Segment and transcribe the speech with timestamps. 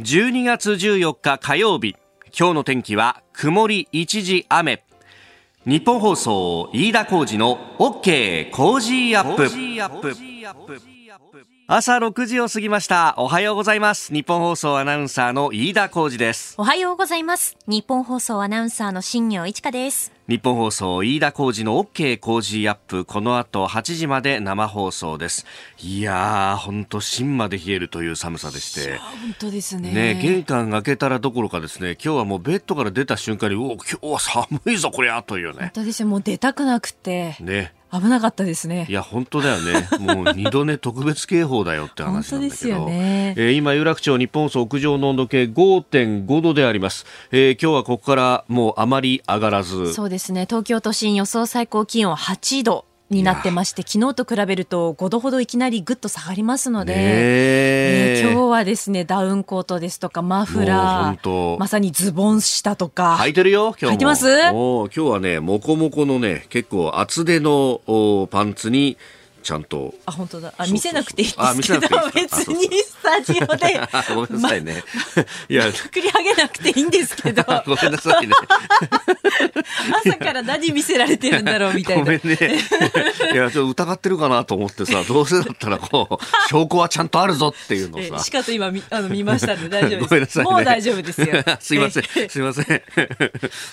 [0.00, 1.94] 12月14日火曜日。
[2.36, 4.84] 今日の天気は曇り一時雨。
[5.66, 9.50] ニッポン放送飯田浩司の OK Cozy up。
[11.66, 13.14] 朝6時を過ぎました。
[13.18, 14.14] おはようございます。
[14.14, 16.54] ニッポン放送アナウンサーの飯田浩司です。
[16.56, 17.58] おはようございます。
[17.66, 20.10] ニッポン放送アナウンサーの新行市佳です。
[20.32, 25.44] 日本放送飯田浩二の OK 工事アップこの後8時まで生放送です。
[25.78, 28.96] いやー本当芯まで冷えるという寒さでして。
[28.96, 29.92] 本当ですね。
[29.92, 35.58] ね玄関開けたらどころかですね今日はもうベッドから出た瞬間にお今日は寒いぞこりゃというね。
[35.58, 36.08] 本当ですよ。
[36.08, 37.36] もう出たくなくて。
[37.38, 38.86] ね危なかったですね。
[38.88, 39.86] いや本当だよね。
[40.00, 49.92] もう二度寝特別警報だよって話なんだけど、ね、えー、今有楽町日本総屋上の温度計5.5度であります、えー、今日はここからもうあまり上がらず。
[49.92, 50.46] そうですね。
[50.48, 58.22] 東京都心予想最高気温8度になってまして昨日と比べると5度ほどいきなりぐっと下がりますので、え。
[58.24, 63.16] ー、今日はですねダウンコートですとかマフラーまさにズボン下とか。
[63.20, 64.26] 履いてるよ今日履いてます？
[64.50, 67.80] 今日はねもこもこのね結構厚手の
[68.30, 68.96] パンツに
[69.42, 69.94] ちゃんと。
[70.06, 70.54] あ、本当だ。
[70.56, 73.80] あ、見せなくていいですけど、別にスタジオで。
[74.14, 74.82] ごめんなさいね。
[75.48, 77.42] いや、作り上げなくていいんですけど。
[77.66, 78.32] ごめんなさいね。
[80.04, 82.04] 朝から何見せられてるんだろうみたいな。
[82.04, 82.38] ごめんね。
[83.32, 88.24] いや、ちょっと疑ってるかなと思ってさ、どうせだったらこう、証拠はちゃんとあるぞっていうのさ。
[88.24, 90.08] しかと今見、あの、見ましたんで大丈夫です。
[90.08, 91.26] ごめんなさい、ね、もう大丈夫ですよ。
[91.60, 92.04] すいません。
[92.28, 92.82] すいません。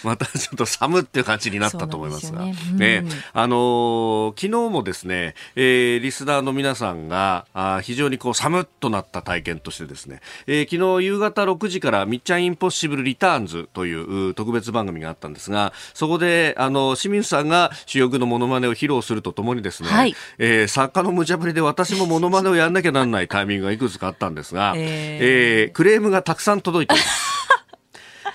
[0.04, 2.42] またちょっと寒っていう感じになったと思いますが。
[2.42, 2.56] ね
[2.90, 3.04] ね、
[3.34, 27.30] あのー、昨日もですね、えー、リスナーの皆さんがあ非常にこう寒っとなった体験としてですね、えー、昨日夕方6時からみっちゃんインポッシブルリターンズという特別番組があったんですがそこであの清水さんが主翼のモノマネを披露するとともにですね、はい、えー、作家の無茶ぶりで私もモノマネをやんなきゃならないタイミングがいくつかあったんですが、えー、えー、クレームがたくさん届いています。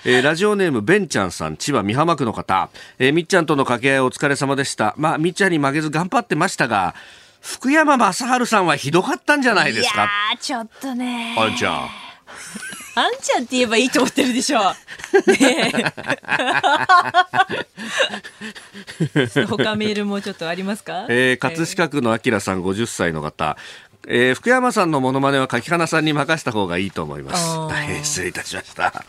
[0.07, 4.93] えー、ラジオネームベンちゃんさん、千葉美浜区の方、えー、みっちゃんとの掛け合いお疲れ様でした。
[4.97, 6.93] まあ、みっちゃんに負けず頑張ってましたが、
[7.41, 10.03] 福山雅治さんはひどかったんじゃないですか？
[10.03, 11.89] いやちょっとねあんちゃん
[12.97, 14.59] あんちゃんって言えばいいと思ってるでしょ。
[15.27, 15.93] ね
[19.47, 21.05] 他メールもちょっとありますか？
[21.09, 23.57] えー、葛飾区のあきらさん50歳の方。
[24.07, 27.57] えー、福山さんのモノマネは柿花さんに任せた方がいいと思います。
[27.69, 29.03] 大変失礼いたしました。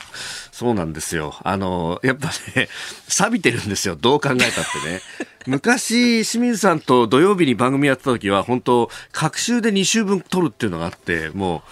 [0.53, 1.35] そうなんですよ。
[1.43, 2.69] あの、やっぱね、
[3.09, 3.97] 錆びてるんですよ。
[3.97, 4.49] どう考えたっ
[4.83, 5.01] てね。
[5.47, 11.71] 昔、清水さんと土曜日に番組やってた時は、本当、各週で2週分撮るっていうのがあって、もう、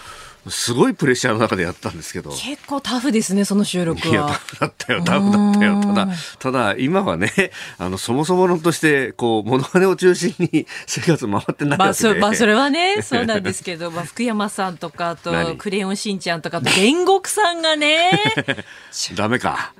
[0.48, 2.30] すごいプレッシャーの中でやったんですけど。
[2.30, 4.06] 結構タフですねその収録は。
[4.08, 5.80] いやタフだったよタフだったよ。
[5.80, 7.30] ただただ今はね
[7.78, 18.10] あのそもそものとしてこうモノマネを中心に生活回ってないわけで、まあ、そまあそれはねそうなんですけど、まあ、福山さんとかとクレヨンしんちゃんとかと煉獄さんがね
[19.16, 19.72] ダメか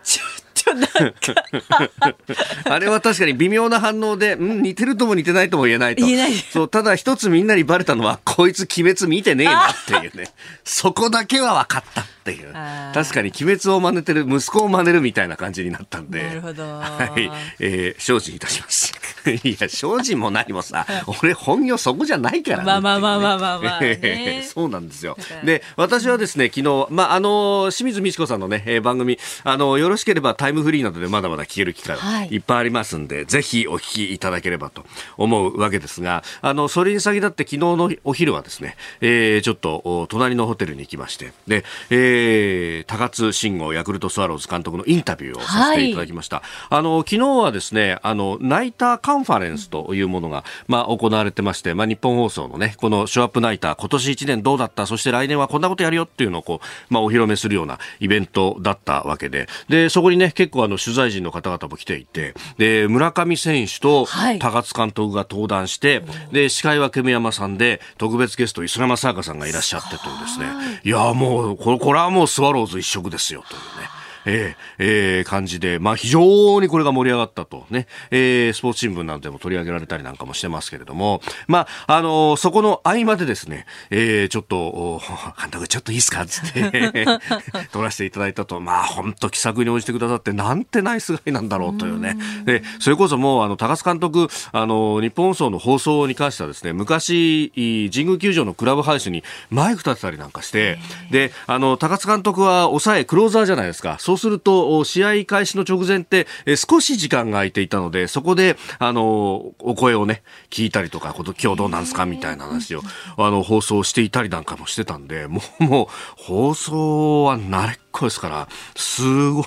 [2.65, 6.05] あれは確かに微妙な反応で、うん、似てるとも似てないとも言えないと。
[6.05, 6.35] 言えない。
[6.35, 10.31] そう、ただ一つみんなにバレたのは、こいつ鬼滅見てねえなっていうね。
[10.65, 12.01] そこだけは分かった。
[12.01, 12.55] っていう
[12.95, 17.31] 確かに鬼滅を真似てる息子を真似るみたいな感じになったんでなるほど、はい、
[17.61, 18.95] えー、精進いたします
[19.45, 20.87] いや精進も何もさ
[21.21, 25.17] 俺本業そこじゃないから、ね、まあまあまあまあまあまあ、ね、 そうなんですよ。
[25.45, 31.97] で私はですね昨日まああの清水美智子さんのね、えー、番組あのよろしければタイムフリーなどでまだまだ聞ける機会
[32.31, 32.39] い。
[32.39, 34.85] っぱいありますんで、はい、ぜひお聞きいただければと
[35.17, 46.37] 思うわけですがあのそれに先立って昨日のお昼はですね、えー、ちょっと隣のホテルに行きましてで、えーえー、高津慎吾ヤクルトスワローズ監督のインタビューをさせていただきました。
[46.37, 64.07] はい、あの昨日はですね、あのナイターカンファレンスというものがまあ行われてまして、まあ日本放送のねこのショーアップナイター今年1年どうだった、そして来年はこんなことやるよっていうのをこうまあお披露目するようなイベントだったわけで、でそこにね結構あの取材陣の方々も来ていて、で村上選手と
[64.39, 70.47] 高津監督が登壇して、はい、で司会は煙山さんで特別ゲスト磯山さやかさんがいらっしゃってとですね、
[70.85, 74.04] いやもうこれこれはもうスワローズ一色ですよというね。
[74.27, 77.67] えー、えー、感じで、まあ、非常にこれが盛り上がったと。
[77.71, 85.01] ね、えー、スポーツ新聞なんでも取り上げられたりなんかもしてますけれども、まあ、あのー、そこの合間でですね、えー、ちょっと、
[85.41, 86.93] 監督ちょっといいですかつって
[87.73, 92.17] 撮らせていただいたと、まあ、本当気さくに応じてくださって、なんてナイスガイなんだろうというね。
[92.45, 97.53] で、それこそもう、あの、高須監督、あの、日本放送の放送に関してはですね、昔、
[97.93, 100.79] 神宮球場のクラブハウスにマイク立てたりなんかして、
[101.11, 103.97] で、あの、高津監督は抑え、クローザーじゃないですか。
[103.99, 112.83] そうそうすると、試合開始の直前って、え少し時間が空いていたので、そこで、あの、お声をね、聞いたりとか、今日どうなんですかみたいな話を、
[113.17, 119.45] あの、放送していたりなんかもしてたんで、もう、もう、放送は慣れっこですから、すごい、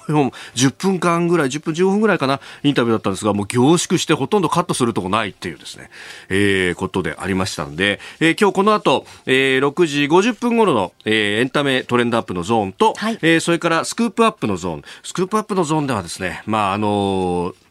[0.56, 5.90] 10分間ぐらい、10分15分ぐらいかな、インタビューだったんですが、もう凝縮してほとんどカットするとこないっていうですね、
[6.30, 17.67] えー、ことでありましたんで、えー、今日この後、えー、6時50分頃の、えー、エンタメトレンドアップのゾーンと、はい、えー、それからスクープアップのゾーン、スクープアップのゾーンではですね、まあ、あのー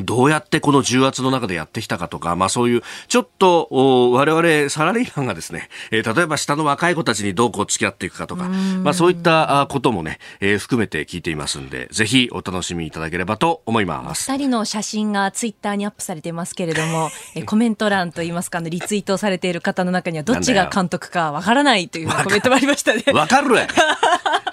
[0.00, 3.68] どうやってこの重圧の中でやってきたかとか、まあそういう、ちょっと、
[4.12, 8.48] 我々サラリーマンがですね、えー、例えば下の若い子たちにどうこう付き合っていくかとか、
[8.82, 14.30] まあそういったこともね、えー、含めて聞いていますんで、ぜひお楽しみいただければと思います。
[14.30, 23.04] 二人の写真がツイッターにアップされてますけれども、えコメント欄といいますか、リツイートされている方の中にはどっちが監督かわからないというコメントもありましたね。
[23.12, 23.66] わかるわ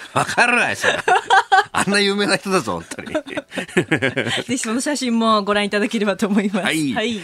[0.13, 0.97] わかるわそれ。
[1.71, 3.13] あんな有名な人だぞ、本当に。
[3.13, 6.65] ぜひその写真もご覧いただければと思います。
[6.65, 7.19] はい、はい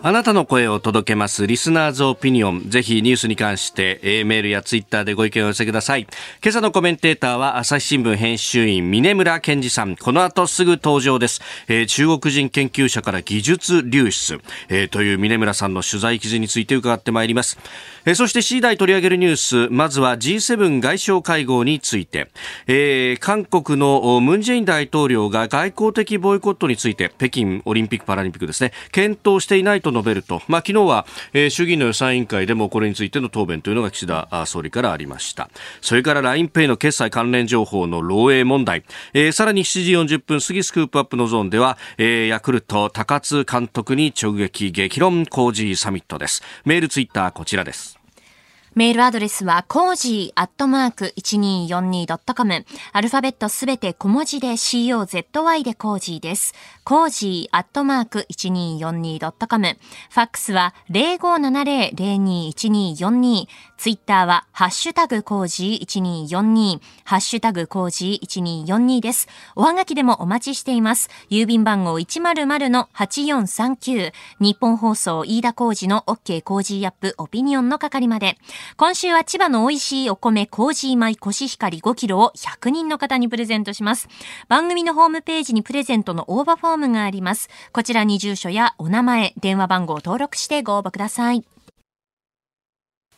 [0.00, 2.70] あなたの声を届けますリスナーズオピニオン。
[2.70, 6.02] ぜひニュースに関して、えー、メールやツイッターでご意見を寄せください。
[6.40, 9.96] 今朝のコメンテーターは朝日新聞編集員峰村健二さん。
[9.96, 11.40] この後すぐ登場です。
[11.66, 17.58] えー、中国人研究者から技術流出、えー、という峰村さんの取材記事について伺ってまいります。
[18.04, 22.28] えー、そして次第取り上げるニュース、まずは G7 外相会合について、
[22.68, 35.50] えー、韓国のムン・ジェイン大統領が外交的ボイコットについて、北京オリンピック・パラリンピックですね、検討していないとと述べると、まあ、昨日は、えー、衆議院の予算委員会でもこれについての答弁というのが岸田総理からありました。
[35.80, 46.42] それから LINEPay の決済関連情報の漏洩問題、えー、さらに7時40分過ぎスクープアップのゾーンでは、えー、ヤクルト高津監督に直撃激論工事サミットです。
[46.64, 47.97] メールツイッターこちらです。
[48.74, 52.64] メールアドレスは、 cozy アットマーク 1242.com。
[52.92, 56.54] アルファベットすべて小文字で COZY でコージーです。
[56.84, 59.76] cozy アットマーク 1242.com。
[60.10, 63.48] ファックスは0570-021242。
[63.78, 65.86] ツイッターは、ハッシュタグコージー
[66.26, 66.80] 1242。
[67.04, 69.28] ハッシュタグコージー1242です。
[69.54, 71.08] おはがきでもお待ちしています。
[71.30, 74.12] 郵便番号100-8439。
[74.40, 78.36] 日本放送飯田コージの OK コージーアップオピニオンの係まで。
[78.76, 84.08] 今週は千葉の美味しいお米、コージー米コシヒカリ5キロを100人の方にプレゼントします。
[84.48, 87.48] 番組のホームページにプレゼントの応募フォームがあります。
[87.72, 91.44] こちらに住所やお名前、電話番号を登録してご応募ください。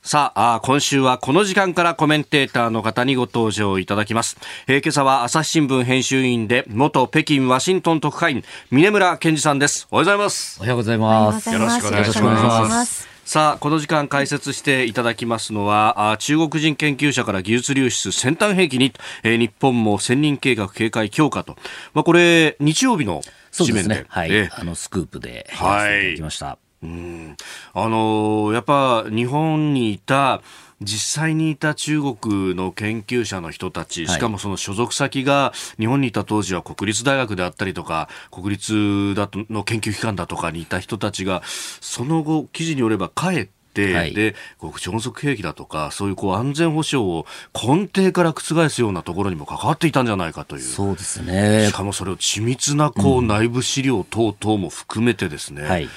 [0.03, 4.39] さあ今週はこの時間からコメンテーターの方にご登場いただきます。
[4.67, 9.87] えー、今朝は朝日新聞編集員で元北京ワシントン特派員峰村健二さんです。
[9.91, 10.59] おはようございます。
[10.59, 11.53] おはようございます。
[11.53, 13.09] よろしくお願いします。
[13.27, 18.93] さあこの時間解説していただきますのは中国人研究者から技術流出先端兵器に、
[19.23, 21.57] えー、日本も千人計画警戒強化と、
[21.93, 23.21] まあ、これ日曜日の
[23.57, 26.47] 紙面でね、はい、えー、あのスクープでやらせていただきました。
[26.47, 27.37] はいうん。
[27.73, 30.43] あのー、やっぱ日本にいた
[30.83, 47.25] 実際にいた中国の研究者の人たち、しかもその所属先が日本にいた当時は国立大学であったりとか、国立だとの研究機関だとかにいた人たちが、その後、記事によれば帰って、はい、で極超音速兵器だとかそういうこう安全保障を
[47.55, 50.63] 根底から覆すようなところにも関わっていたんじゃないかという。
[50.63, 51.69] そうですね。
[51.69, 55.89] しかもそれを緻密なこう、内部資料等々も含めてですね、はい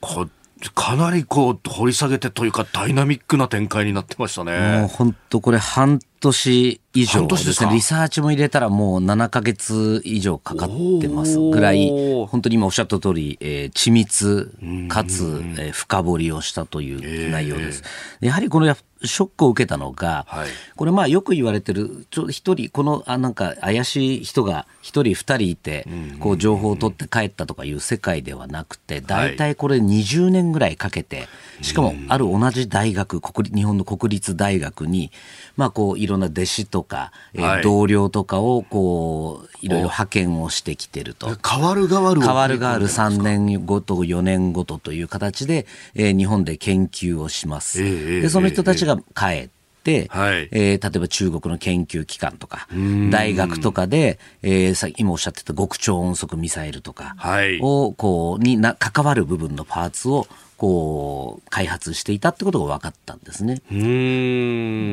[0.00, 0.26] こ
[0.74, 4.78] かなりこう掘り下げてというかダイナミックな展開になってましたね。
[4.78, 7.72] もう本当これ半年以上ですね。
[7.72, 10.68] リサーチも入れたらもう7か月以上かかっ
[11.00, 11.90] てますぐらい、
[12.28, 14.54] 本当に今おっしゃった通り、えー、緻密
[14.88, 17.82] かつ、えー、深掘りをしたという内容です。
[18.20, 18.66] やはりこの
[19.04, 25.86] ショックを受けたのが、はい、これまあよく言われてるちょ一人このあなんか怪しい人が一人二人いて
[26.20, 31.28] こう情報を取って帰ったとかいう世界ではなくて大体これ20年ぐらいかけて
[31.62, 35.10] しかもある同じ大学国日本の国立大学に
[35.56, 41.36] まあこういろんな弟子とか、えー、同僚とかをこういろいろ派遣をしてきてると。
[41.46, 42.20] 変わる変わる。
[42.20, 42.86] 変わる変わる。
[42.86, 47.82] 3年ごと4年ごとという形で、えー、日本で研究をします。
[47.82, 49.48] でその人たちが帰っ
[49.82, 52.68] て、はい、えー、例えば中国の研究機関とか、
[53.10, 57.16] 大学とかで、えー、今おっしゃってた極超音速ミサイルとか
[57.60, 63.56] を、こう、にな、関わる部分のパーツを、こう開発していたってことが分かったんですね。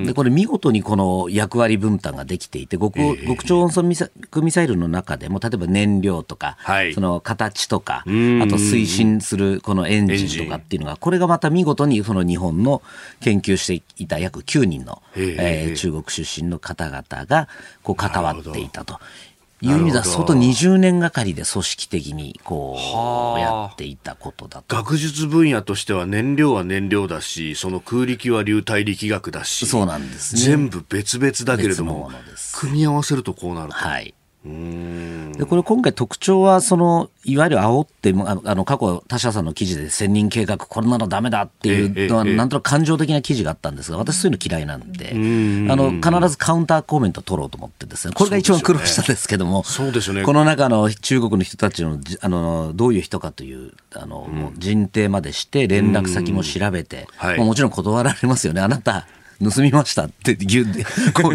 [0.05, 2.93] でこれ見事にこの役割分担ができていて極,、
[3.25, 4.09] 極超音速ミサ
[4.41, 8.11] ミサイルの中でも例えば燃料とか、はい、その形とかあと
[8.57, 12.81] 推進するこのエンジンとかっていうのがこれがまた見事にその日本の
[13.21, 17.47] 研究していた約9人の、えー、中国出身の方々が
[17.83, 18.99] こう関わっていたと。
[19.63, 22.75] いう意味では相当20年がかりで組織的にこ
[23.37, 24.75] うやっていたことだと。
[24.75, 32.11] 学術分野としては燃料は燃料だしその空力は流体力学だしそうなんです、ね、全部別々だけれども
[32.53, 33.75] 組み合わせるとこうなると。
[33.75, 34.13] はい
[34.45, 48.13] でこれ今回特徴はそのいわゆる煽ってあの過去他社さんの記事で千人計画これならダメだっていうのはなんとなく感情的な記事があったんですが私そういうの嫌いなんであの必ずカウンターコメント取ろうと思ってですね。
[48.13, 58.59] これが一番苦労したんですけどもそうでね、この中の中国の人たちのあのどういう人かというあの、もう人定までして連絡先も調べて、はい、もちろん断られますよね。
[58.59, 59.07] あなた
[59.43, 60.65] 盗みましたって 技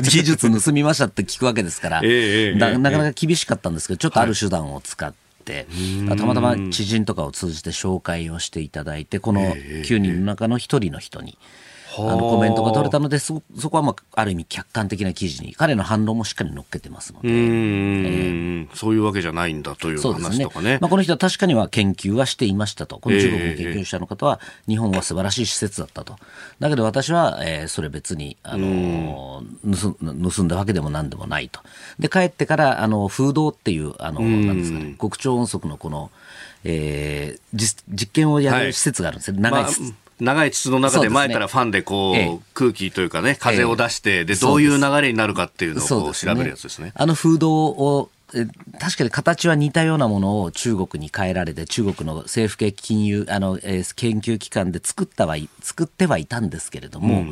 [0.01, 5.19] 術盗みましたって聞くわけですから、なかなか厳しかったんですけどちょっとある手段を使って。
[6.07, 11.39] たまたま知人とかを通じて紹介をしていただいてこの9人の中の1人の人に
[11.97, 22.99] あのコメントが取れたのでそそこはまあある意味客観的な記事に彼の反論もしっかり載っけてますので、えー、そういうわけじゃないんだという話とかね、ね、まあ、この人は確かには研究はしていましたと。
[22.99, 26.17] この中国の研究者の方は日本は素晴らしい施設だったと。
[26.61, 31.61] だけど私は、えー、それ別に、あのー、盗んだわけでも何でもないと。
[31.99, 34.95] で帰ってからあの風洞っていうあのなんですかね。
[35.01, 36.11] 極超音速のこの
[36.65, 39.73] えー、実実験をやる施設があるんですよ、長い、まあ
[40.21, 46.93] 長い筒の中で前からファンでこう、ね、空気というかね、風を出して、で、どういう流れになるかっていうのを調べるやつですね。
[46.95, 48.11] あの風洞を
[48.79, 57.23] 確かに形は似たようなものを中国に変えられて中国の政府系金融あの、えー、研究機関で作ったはい作ってはいたんですけれども、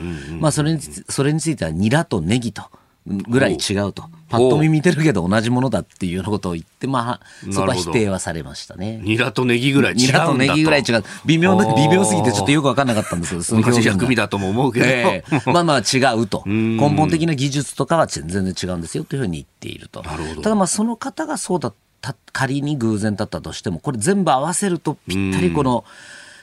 [0.40, 2.62] まあ、それにそれについてはニラとネギと
[3.06, 4.04] ぐらい違うと。
[4.28, 8.98] パッと見見てるけど同じものだっていうようなことを言って、まあ、そこは否定はされましたね。
[9.02, 11.04] ニラとネギぐらい違うニラとネギぐらい違う。
[11.25, 14.86] 微妙な、微妙すぎてちょっとよくわかんなかったんですけど、その表薬味だとも思うけど。
[14.86, 16.42] えー、まあまあ違うと。
[16.46, 20.02] 根本的な技術とかは全然違うんですよというふうに言っていると。
[20.02, 20.42] なるほど。
[20.42, 25.84] ただまあその方がそうだった、仮に偶然だったとしても、これ全部合わせるとぴったりこの、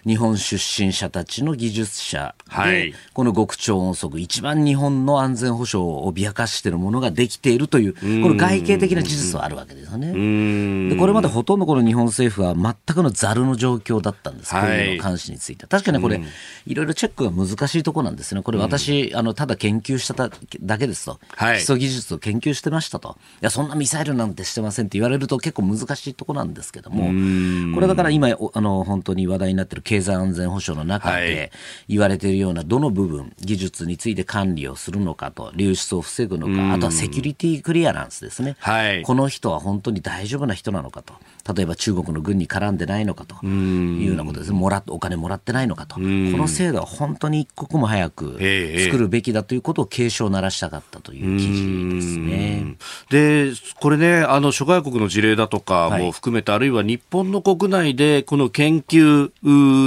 [0.05, 10.89] 日本出身者たちの技術者で、はい、この極超音速一番日本の安全保障を脅かしているものができているというこの外形的な事実はあるわけですよね。
[10.89, 15.67] でこれまでほとんどこの日本政府は全くのざるの状況だったんです、はい、こういうの監視について。
[15.67, 16.21] 確かにこれ、
[16.67, 18.41] いろいろチェックが難しいところなんですね。
[18.41, 20.29] これ私、あのただ研究した
[20.61, 31.51] だけですと、はい、基礎技術を研究してましたと、いや、そんなミサイルなんてしてませんって言われると結構難しいところなんですけども、これだから今、あの本当に話題になっている経済安全保障の中で
[31.87, 41.13] 言われているようなどの部分、技術について管理をするのかと、流出を防ぐのか、あとはセキュリティクリアランスですね、はい、この人は本当に大丈夫な人なのかと、
[41.53, 43.35] 例えば中国の軍に絡んでないのかと。
[43.45, 48.39] いうようなことですね、もらお金もらってないのかと、この制度は本当に一刻も早く
[48.85, 52.75] 作るべきだということを警鐘を鳴らしたかったという記事ですね。
[53.09, 59.31] で、これね、あの諸外国の事例だとかも含めて、はい、あるいは日本の国内でこの研究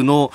[0.04, 0.30] の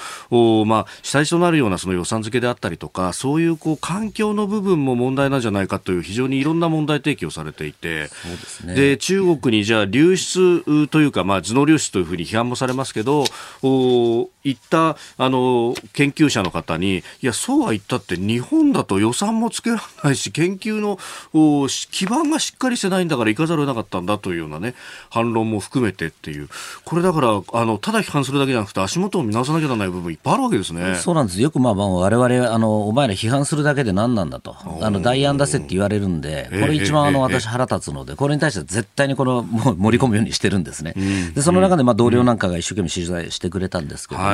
[0.65, 13.25] まあ、主体となるようなその予算付けであったりとか、そういうこう環境の部分も問題なんじゃないかという非常にいろんな問題提起をされていて、ですね、で中国にじゃあ流出というか、まあ、頭脳流出というふうに批判もされますけど、
[13.61, 20.97] お行ったあの研究者の方に、いや、そうは言ったって日本だと予算もつけられないし、研究の
[21.33, 24.73] お基盤がしっかりしてないんだから行かざるを得なかったんだというようなね、
[25.09, 26.49] 反論も含めてっていう、
[26.85, 30.95] これだから、あのただ批判するだけじゃなくて、足元を見直さなきゃならない部分いっぱいあるわけですね。
[30.95, 31.41] そうなんです。
[31.41, 40.93] よくまあまあ我々あのお前ら批判するだけで何なんだと、あの代案出せって言われるんで、これ一番あの私腹立つので、これに対しては絶対にこのもう盛り込むようにしてるんですね。
[41.35, 44.29] でその中でまあ同僚なんかが一生懸命取材してくれたんですけども、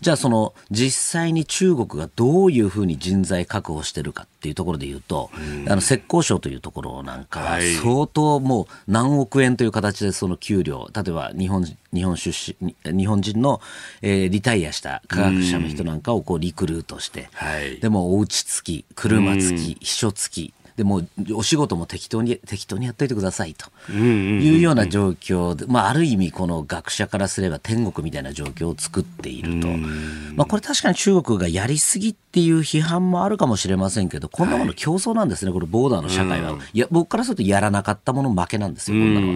[0.00, 5.30] じゃあその実際に中国がどういうふうに人材確保してるかっていうところで言うと、
[5.68, 13.60] あの浙江省というところなんかは相当もう何億円という形でその給料、例えば日本日本出身日本人の、
[14.00, 21.02] えー、リタイアした科学者の人なんかをこうリクルートして、はい、でもお家付き車付き秘書付きでも
[21.34, 29.68] お仕事も適当に適当にやっといてくださいというような状況で、まあ、ある意味この学者からすれば天国みたいな状況を作っていると、
[30.34, 39.34] まあ、これ確かに中国がやりすぎっていう批判もあるかもしれませんけどこんなもの競争なんですね、これボーダーの社会は、いや僕からするとやらなかったもの負けなんですよこんなのは。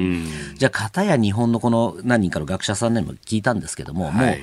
[0.56, 4.36] じゃあ片や日本のこの何人かの学者さんにも聞いたんですけども、もう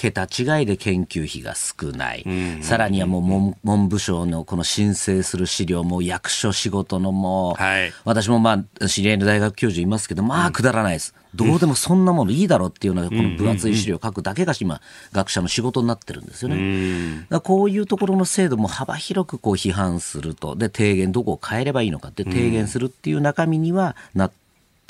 [0.00, 2.24] 桁違いで研究費が少ない。
[2.62, 11.14] さらにはもう文文部省のこの申請する資料も役所仕事のもう、はい、私もまあ知り合いの大学教授いますけど、まあくだらないです。
[11.34, 14.80] どうでもそんなものいいだろうっていうのが、この分厚い資料を書くだけが今、
[15.12, 17.26] 学者の仕事になってるんですよね。
[17.44, 24.30] こういうところの制度も幅広くこう批判すると、で、提言、どこを変えればいいのかって提言するっていう中身にはな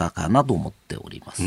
[0.08, 1.42] ったかなと思っております。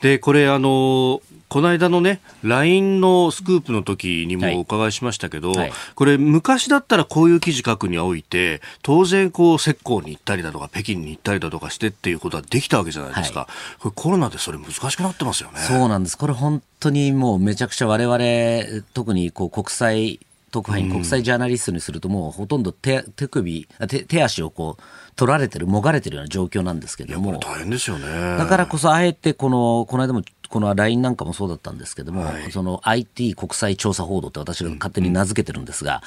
[0.00, 13.40] で、これ、あの、この間のね、LINE のスクープの時にもお伺いしましたけど、はいはい、これ、昔だったらこういう記事書くにおいて、当然、こう、浙江に行ったりだとか、北京に行ったりだとかしてっていうことはできたわけじゃないですか。
[13.40, 15.58] はい、これ、コロナでそれ難しくなってますよね。
[15.60, 16.16] そうなんです。
[16.16, 24.82] これ、本当にもうめちゃくちゃ我々、特にこう国際特派員、国際ジャーナリストにすると、もうほとんど手手首手、手足をこう
[25.16, 28.06] 取られてる、もがれてるような状況なんですけども、大変ですよね。
[28.38, 36.02] だからこそ、あえてこの、この間もこの LINE なんかもそうだったんですけども、はい、その IT 国際調査報道って私が勝手に名付けてるんですが、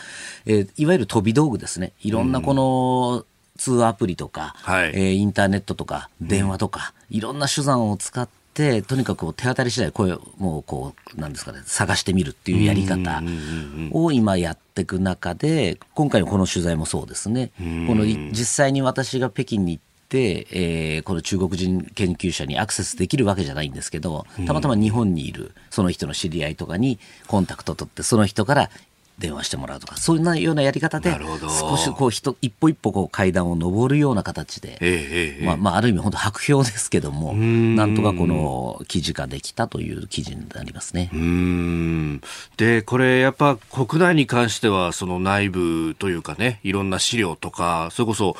[0.45, 13.21] うん、えー、いわゆる飛び道具ですね、いろんなこの、通話アプリとか、はい、えー、インターネットとか、電話とか、うん、いろんな手段を使って、とにかく手当たり次第声をもうこうなんですかね探してみるっていうやり方
[13.91, 17.51] を今やっていく中で今回のこの取材もそうですね。
[17.57, 17.63] こ
[17.95, 28.69] の実際に私が北京に行って、えー、この中国人研究者にアクセスできるわけじゃないんですけどたまたま日本にいるその人の知り合いとかにコンタクト取ってその人から
[29.19, 31.15] 電話してもらうとかそういうようなやり方で
[31.59, 41.09] 少しこう一一歩一歩こう階段を上るような形で、えー、まあ、まあある意味本当白氷ですけどもなんとかこの記事ができたという記事になりますね。
[42.57, 48.35] でこれやっぱ国内に関してはその内部というかねいろんな資料とかそれこそ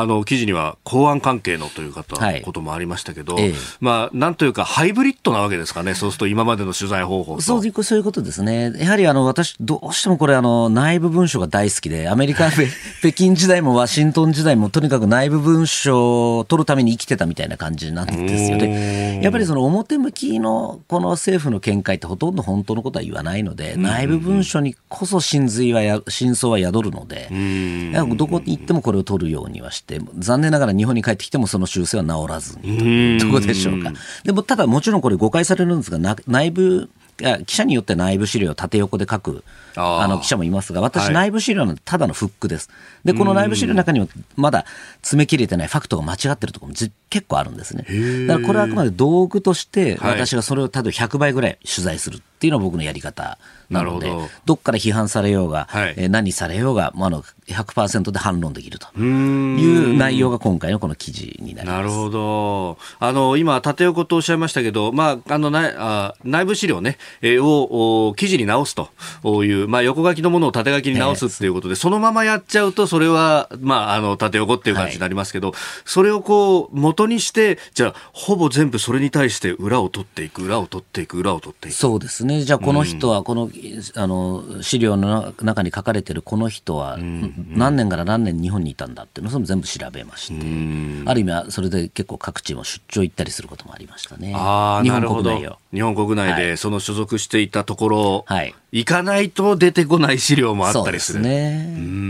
[0.00, 12.50] あの記事には公安関係のという方、はい、こともありましたけど、ええ、まあ、なんというか、ハイブリッドなわけですかね、そうすると今までの取材方法そうそういうことですね、やはりあの私、どうしてもこれあの、内部文書が大好きで、アメリカ、
[13.00, 19.20] 北京時代もワシントン時代も、とにかく内部文書を取るために生きてたみたいな感じなんですよね。
[19.22, 27.28] やっぱりその表向きのこの政府の見解ってほとんど本当のことは言わないので、内部文書にこそ真髄はや真相は宿るので、
[28.16, 29.85] どこに行ってもこれを取るようにはして、
[30.18, 33.92] 残念ながら日本に帰ってきてもその修正は治らずにというところでしょうか。
[34.24, 36.90] でもただもちろんこれ誤解されるんですが、内部
[37.46, 39.42] 記者によって内部資料を縦横で書く
[39.74, 42.68] あの記者もいますが、私、内部資料のただのフックです。
[43.04, 44.66] で、この内部資料の中にはまだ
[45.00, 46.76] 詰め切れてないファクトが間違ってるところも
[47.08, 47.86] 結構あるんですね。
[48.26, 53.38] だからこれはあくまで道具として、私がそれを例えば100倍ぐらい取材するっていうのは僕のやり方
[53.70, 54.12] なので、
[54.44, 54.54] ど。
[54.54, 61.76] っから批判されようが、はい、え何されようが、あの100%で反論できるという内容が今回のこの記事になります。
[61.78, 62.78] なるほど。
[62.98, 68.90] あの今、縦横とおっしゃいましたけど、まあ、あの内あ内部資料ね、えー、を記事に直すと
[69.44, 81.74] いう、まあ、横書きのものを縦書きに直すということで、そのままやっちゃうと、それは、まあ、あの縦横っていう感じになりますけど、はい、それをこう元にして、じゃあ、ほぼ全部それに対して裏を取っていく、裏を取っていく、裏を取っていく。
[81.74, 82.25] そうですね。
[82.44, 83.50] じゃあ、この人は、この、
[83.94, 90.34] あの資料の中に書かれてるこの人は、何年から何年日本にいたんだっていうのを全部調べまして、
[91.06, 94.32] ある意味はそれで結構各地も出張行ったりすることもありましたね。
[94.34, 95.58] あ日本国内を。
[95.72, 101.22] 日本国内でその所属していたところ、はい、行かないと出てこない資料もあったりする。
[101.22, 102.06] そうですね。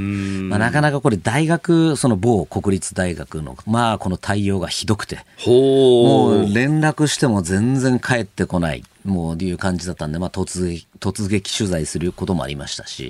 [0.48, 8.85] まあ、なかなかこれ大学、その某国立大学の、まあこの対応がひどくて、もう連絡しても全然帰ってこない。
[9.06, 13.08] もういう感じだったんで、まあ、突撃突撃取材することもありましたし、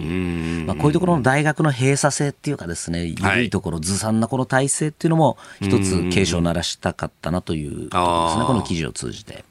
[0.67, 9.45] まあ、こういうところの大学の閉鎖性っていうかですね、緩いところ、ずさんなこの体制っていうのも、一つ警鐘を鳴らしたかったなというところですね、この記事を通じて。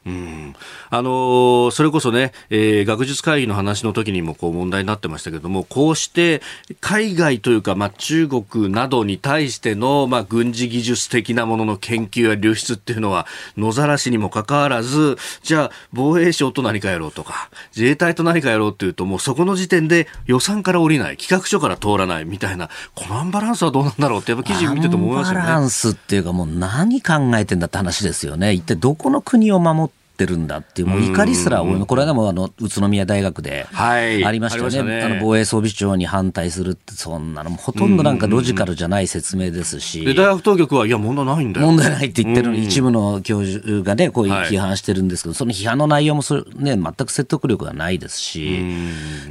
[0.90, 6.42] あのそれこそね、えー、学術会議の話の時にもこう問題になってましたけれども、こうして
[6.80, 25.40] 海外というか、まあ、中国などに対しての、まあ、軍事技術的なものの研究や流出っていうのは、野ざらしにもかかわらず、じゃあ、防衛省と何かやろうとか、自衛隊と何かやろうっていうと、もうそこの時点で予算から降りない、企画書から通らないみたいな、このアンバランスはどうなんだろうって、やっぱ記事見てて思いますよね。
[25.40, 28.52] アンバランスっていうか、もう何考えてんだって話ですよね。
[28.52, 34.00] 一体どこの国を守ってってるんだっていう、もう怒りすら、これ間もあの宇都宮大学であ
[34.32, 41.66] りましたよね、あの防衛装備庁に反対するって、そんなの、ほとんどなんかロジカルじゃない説明ですし、大学当局は、いや、問題ないんだよ。
[41.66, 48.64] 問題ないって言ってるのに、一部の教授がね、こういう批判してるんですけど、その批判の内容もそれ、ね、全く説得力がないですし、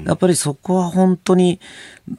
[0.05, 1.59] やっぱりそこは本当に、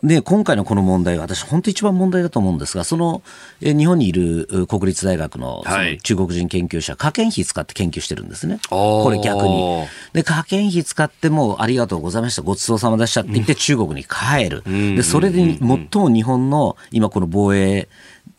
[0.03, 3.23] で、今回のこの問題は私本当一番問題だと思うんですが、その、
[3.61, 5.63] え日本にいる国立大学の
[6.03, 8.59] 中国人研究者、科研費使って研究してるんですね。
[8.69, 9.85] これ逆に。
[10.13, 14.65] で、科研費使ってもありがとうございました、ごちそうさまでしたって言って中国に帰る。
[14.65, 17.89] で、それで最も日本の今この防衛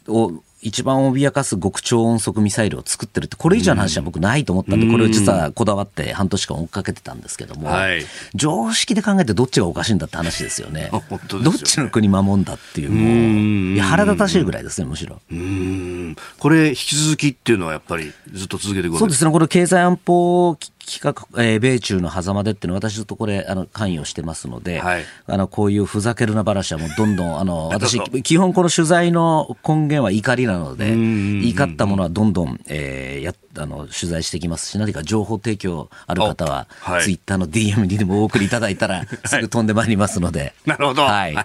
[0.07, 7.69] を一番脅かす極超音速ミサイルを作ってるって、これ以上の話は僕ないと思ったんで、これを実はこだわって半年間追っかけてたんですけども、
[8.33, 10.89] 常識で考えてどっちがおかしいんだって話 ですよね。
[10.91, 15.21] どっちの国守んだっていう、もう、腹立たしいぐらいですね、むしろ。
[16.39, 20.57] これ、引き続きっていうのはやっぱりずっと続けていくそうですね、これ経済安保
[20.88, 30.95] 企画、えー、米中の狭間でっていうのは、私ずっとこれ、あの、関与してますので、はい、あの、こういうふざけるな話はもうどんどん、あの、 私、基本この取材の根源は怒りなので、
[31.43, 40.54] 怒ったものはどんどん、えー、や、あの、取材してきますし、何か情報提供ある方は、はい、ツイッターの DM にでもお送りいただいたら、 すぐ飛んでまいりますので。
[40.65, 41.04] なるほど。
[41.04, 41.36] はい。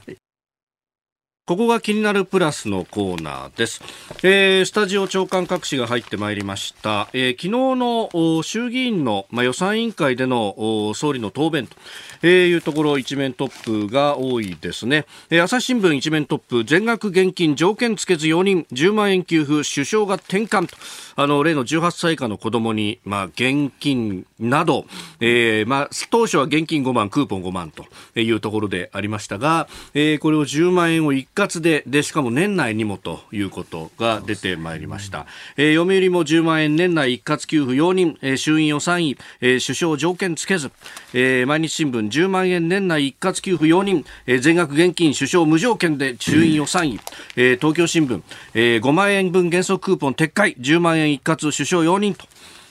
[1.52, 3.82] ここが気になるプラスのコーナーです。
[4.22, 7.10] えー、スタジオ長官各紙が入ってまいりました。
[7.12, 11.76] えー、昨日の衆議院の、まあ、予算委員会での総理の答弁と、
[12.22, 15.04] えー、いうところ一面トップが多いですね。
[15.28, 20.76] えー、朝日新聞一面トップ全額現金条件付けず4人10万円給付首相が転換と
[21.16, 24.86] あの例の18歳以下の子供にまあ現金など、
[25.20, 27.86] えー、まあ当初は現金5万クーポン5万と
[28.18, 35.26] いうところでありましたが、えー、これを10万円を一括ででしかも年内にもということが出てまいりました。
[35.56, 40.70] えー、読売も10万円年内一括給付容認、えー、衆院予算委、えー、首相条件付けず、
[41.12, 47.00] えー、毎日新聞10万円年内一括給付容認、えー、全額現金首相無条件で衆院予算委、
[47.36, 48.22] えー、東京新聞、
[48.54, 52.26] えー、5万円分原則クーポン撤回10万円一括首相容認と。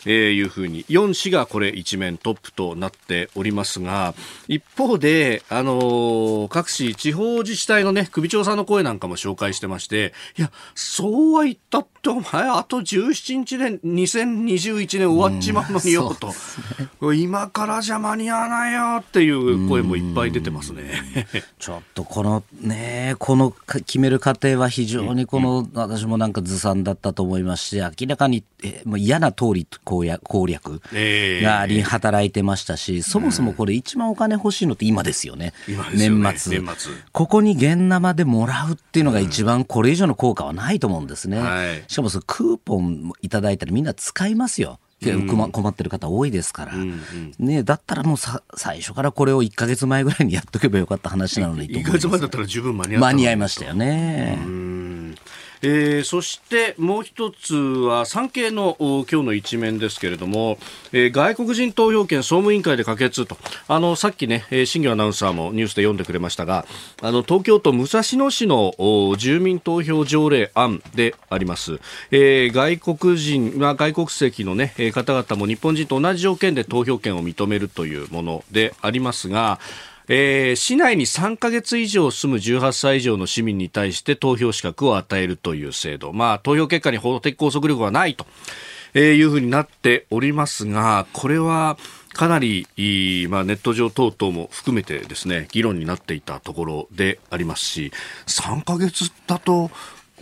[0.05, 4.13] えー、いうふうに4氏がこれ一面トップとなっておりますが
[4.47, 16.33] 一方で、あのー、各市地方自治体のね首長さんの声なんかも紹介してましていやそうは言ったってお前あと17日で2021年終わっちまうのによと、ね、
[17.17, 20.91] 今からじゃ間に合わないよっていう声もいっぱい出てますね。
[21.59, 30.81] ちょっとこのねこの決める過程は非常にこの、私もなんかずさんだったと思いますし明らかに、えもう嫌な通り攻略攻略
[31.43, 35.53] があり働いてましたし、そもそもこれ一番お金欲しいのって今ですよね。
[35.67, 36.09] よね。
[36.21, 36.59] 年末。
[36.59, 36.93] 年末。
[37.11, 41.39] ここに現生でもらうっていうのが一番これ以上の効果はないと思うんですね。
[41.39, 44.79] はい、しかもそのクーポンいただいたらみんな使いますよ。
[45.27, 46.83] 困ってる方多いですから、うんう
[47.43, 54.37] ん、ね、だったらもうさ最初からこれを1か月前ぐらいにやっとけばよかった話なのに1か月前だったら十分間に合間に合いましたよね。
[55.63, 60.57] えー、そしてもう一つは産経の今日の一面ですけれども、
[60.91, 63.37] えー、外国人投票権総務委員会で可決と。
[63.67, 66.65] あのさっきね新業アナウンサーもニュースで読んでくれましたが
[67.01, 68.73] あの東京都武蔵野市の
[69.17, 71.79] 住民投票条例案であります、
[72.11, 79.59] えー、外国人、まあ、外国籍の、ね、方々も日本人と同じ条件で投票権を認めるというものでありますが
[80.07, 88.25] えー、市内に3ヶ月以上住む18歳以上の市民に対して投票資格を与えるという制度、まあ、投票結果に法的拘束力はないと、
[88.93, 91.77] えー、いうふうになっておりますが、これは
[92.13, 92.67] かなり、
[93.29, 97.91] まあ、ネット上等々も含めてですね議論になっていたところでありますし
[98.27, 99.71] 3ヶ月だと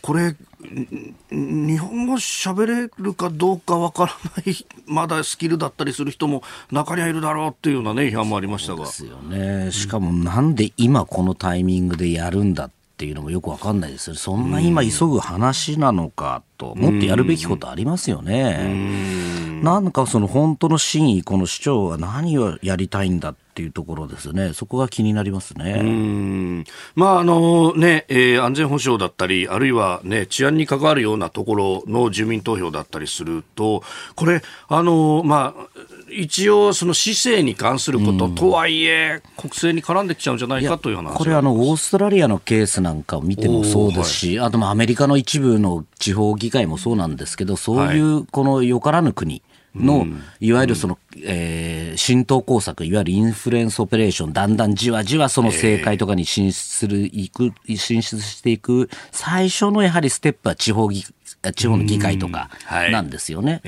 [0.01, 8.85] これ日本語喋れるかどうかわからない まだスキルだったりする人も中にはいるだろうっていうようなね批判もありましたが。
[8.85, 9.71] ですよね。
[9.71, 19.59] しかもなんで今このタイミングでやるんだっていうのもよくわかんないですよそんな今急ぐ話なのかともっとやるべきことありますよね。
[19.63, 26.63] なんかその本当の真意この市長は何をやりたいんだってっていうところですね、そこが気になりますね。
[26.95, 33.83] まああのねえー、安全保障だったり、あるいは、ね、治安に関わるようなところの住民投票だったりすると、
[34.15, 49.41] これ、あのまあ、一応、その市政に関することとはいえ、国政に絡んできちゃうんじゃないかという話これあの、オーストラリアのケースなんかを見てもそうですし、はい、あとアメリカの一部の地方議会もそうなんですけど、そういうこのよからぬ国、
[49.75, 50.07] の、
[50.39, 61.03] いわゆるその、えー、浸透工作、いわゆるインフルエンスオペレーション、だんだんじわじわその政界とかに進出する、いく、進出していく、最初のやはりステップは地方議
[61.53, 62.49] 地方の議会とか
[62.91, 63.61] なんですよね。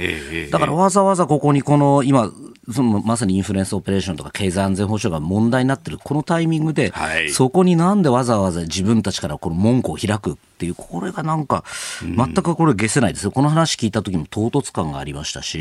[0.52, 2.32] だからわざわざここにこの今、
[2.72, 6.94] そのまさにインフルエンスオペレーションとか経済安全保障が問題になってるこのタイミングで、
[7.30, 11.64] そこになんでわざわざ自分たちからこの門戸を開くっっていう、これがなんか、
[12.04, 13.32] 全くこれ消せないですよ。
[13.32, 15.58] この話聞いた時も唐突感がありましたし、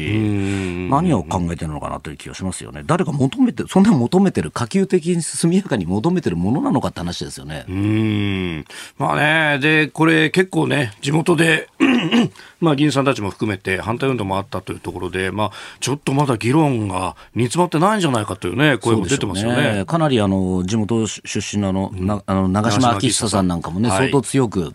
[0.91, 2.83] 何を考えてるのかなという気がしますよね。
[2.85, 7.65] 誰か求めて、そんな求めてる、可及的に速やかに求めてるものなのかって話ですよね。
[7.67, 8.65] うん。
[8.99, 11.71] まあね、で、これ結構ね、地元で
[12.61, 19.79] まあ議員さんたちも含めて反対運動もあったというところで、まあちょっとまだ議論が煮詰まってないんじゃないかというね、声も出てますよね。
[19.79, 24.75] ねかなりあの、地元出身のあの、うん、あの長島昭久さんなんかもね、相当強く、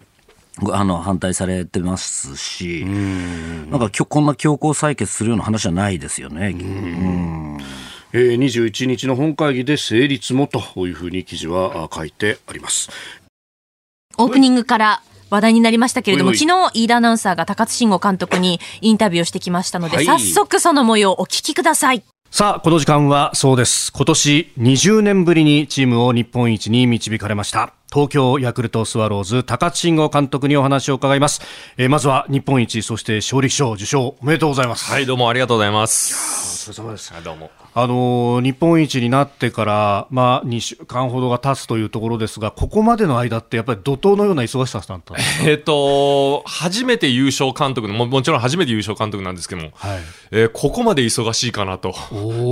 [0.72, 6.50] あの反対されてますし、んなんかこんな強行採決するような話はないですよね。
[6.50, 7.58] うん
[8.14, 12.90] えー、21日の本会議で成立もというふうに記事は書いてあります。
[14.18, 22.04] オープニングから話題になりましたけれども、昨日飯田アナウンサーが高津慎吾監督にインタビューをしてきましたので、はい、早速その模様をお聞きください。
[22.38, 23.94] さあ、この時間はそうです。
[23.94, 27.74] 今年20年ぶりにチームを日本一に導かれました。
[27.90, 31.40] 東京ヤクルトスワローズ高津慎吾監督にお話を伺います、
[31.78, 37.52] えー、まずは日本一そして勝利賞受賞おめでとうございますはいどうもありがとうございます疲れ様ですどうも。
[37.76, 50.00] あの日本一になってからまあ2週間ほどが経つというところですがここまでの間ってやっぱり怒涛のような忙しさだったんです えっと初めて優勝監督のももちろん初めて優勝監督なんですけども、はい、
[50.32, 51.94] えー、ここまで忙しいかなと。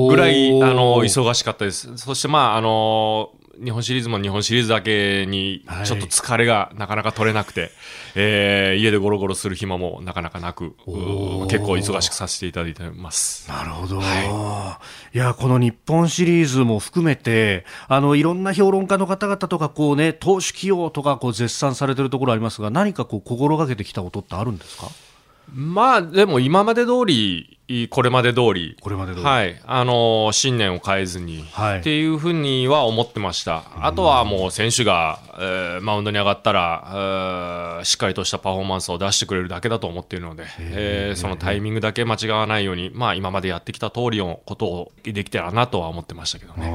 [0.09, 1.97] ぐらいあの忙しかったです。
[1.97, 7.71] そしてまああの日本シリーズも日本シリーズだけにちょっと疲れがなかなか取れなくて、はい、
[8.15, 10.75] えー、家でゴロゴロする暇もなかなかなく
[11.49, 13.47] 結構忙しくさせていただいてます。
[13.49, 14.79] なるほど、は
[15.13, 24.87] い、いやこの日本シリーズも含めてあのいろんな評論家の方々とかこう、ね、投手起用とかこう絶賛されてるところありますが何かこう心がけてきたことってあるんですか？
[25.51, 27.53] まあでも今まで通り
[27.89, 46.67] これまで通り、これまで通り、はい、あの信念を変えずに、はい、っていうふうには思ってました、あとはもう選手が、えー、マウンドに上がったら、しっかりとしたパフォーマンスを出してくれるだけだと思っているので、えー、そのタイミングだけ間違わないように、まあ、今までやってきた通りのことをできたらなとは思ってましたけどね。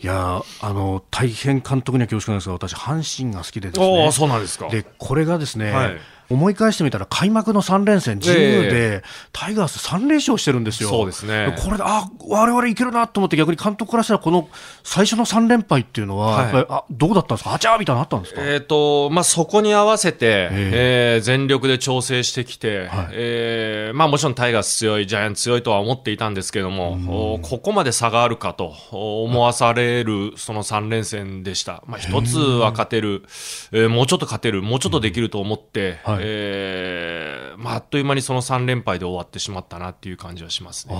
[0.00, 4.68] いやあの大変監督には恐縮なんですが、私、阪神が好きでですね、そうなんですか。
[4.68, 10.88] でこれがですね、はい思い返してみたら開幕の3連戦、神宮でタイガース3連勝してるんですよ。
[10.88, 11.56] そうですね。
[11.64, 14.48] これで、あ、我々いけるなと思って逆に監督からしたらこの
[14.82, 17.54] 最初の3連敗っていうのは、はい、あどうだったんですか？
[17.54, 18.40] あちゃーみたいなのあったんですか？
[18.42, 31.82] えっ、ー、と、まあ、そこに合わせて、えー、全力で調整してきて、はい、えー、まあ、もちろんタイガース強い、ジャイアンツ強いとは思っていたんですけれども、ここまで差があるかと思わされるその3連戦でした。
[31.86, 33.24] まあ、一つは勝てる、
[33.72, 40.94] えー、もうちょっと勝てる、もうちょっとできると思って、はい、えー、まあ、あっという間にその3連敗で終わってしまったなっていう感じはしますね。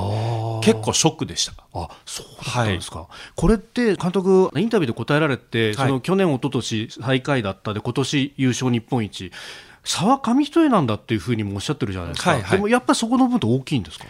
[0.62, 1.52] 結構ショックでした。
[1.72, 3.00] あ、そうだったんですか。
[3.00, 9.32] はい、これって監督インタビューで答えられて、その去年一昨年最下位だったで今年優勝日本一。
[9.84, 14.06] 差は紙一重なんだっていうふうにもおっしゃってるじゃないですか、はいはい、でもやっぱりそこの部分って大きいんですか？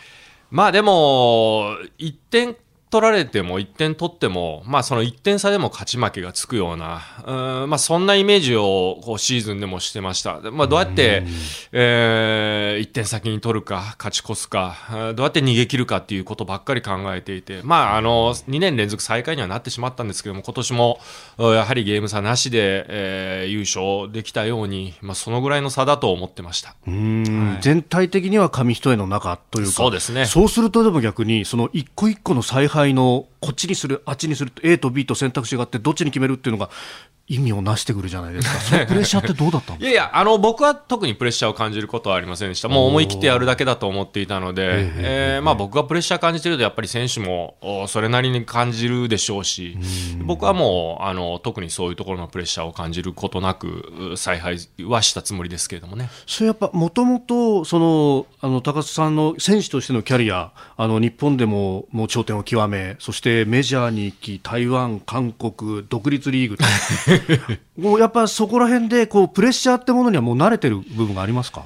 [0.51, 2.57] まあでも、1点
[2.95, 10.39] 取られても1点取っても、まあ、その1点差でも勝ち負けがつくような、うんまあ、そんなイメージをこうシーズンでもしてました。
[10.53, 11.25] まあ、どうやって、
[11.73, 14.77] えー、1点先に取るか、勝ち越すか、
[15.17, 21.01] どうやって逃げ切るかっていうことばっかり考えていて、まあ、あの2年連続最下位にはなってしまったんですけども、今年も
[21.37, 30.27] やはりゲーム差なしで、えー、優勝できたように、まあ、そのぐらいの差だと思ってました、はい、全体的には紙一重の中というか、そうですね。
[30.27, 36.71] そうするとでも逆に、その一個一個の采配のこっちにする、あっちにする A と B と選択肢があって、どっちに決めるっていうのが、
[37.27, 47.57] 意味をなしてくるじゃないですか、そのプレッシャーってどうだったいやいやあの、僕は特にプレッシャーを感じることはありませんでした、もう思い切ってやるだけだと思っていたので、えー、まあ、僕がプレッシャー感じてると、やっぱり選手も
[47.89, 49.79] それなりに感じるでしょうし、
[50.23, 56.11] 僕はもうあの特にそういうところのプレッシャーを感じることなく、采配はしたつもりですけれどもね。
[56.27, 66.65] それやっぱもともとそのあの高須さんの選手としてのキャリア、あの日本でももう頂点を極め、そしてメジャーに行き、台湾、韓国、独立リーグと。
[67.77, 71.65] もうやっぱそこら辺でこうプレッシャーってものにはもう慣れてる部分がありますか？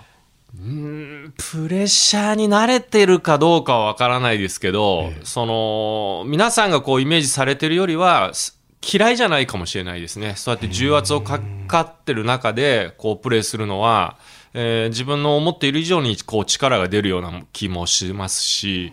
[0.59, 8.33] うんプレッシャーに慣れてるかどうかはわからないですけど、ええ、その皆さんがこうイメージされてるよりは
[8.81, 10.35] 嫌いじゃないかもしれないですね。
[10.37, 14.17] そうやって重圧をかかってる中でこうプレーするのは、
[14.55, 18.93] えー、自分の思っている以上にこう力が出るような気もしますし、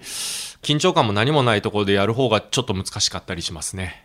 [0.61, 4.04] 緊張感も何もないところでやる方がちょっと難しかったりしますね。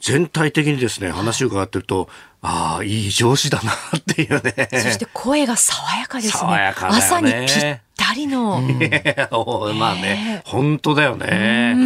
[0.00, 2.08] 全体的にですね、話を伺ってると、
[2.42, 4.68] ああ、いい上司だなっていうね。
[4.70, 6.40] そして声が爽やかですね。
[6.40, 6.98] 爽やかだね。
[6.98, 8.62] 朝にぴったりの。
[9.78, 11.76] まあね、本当だよね。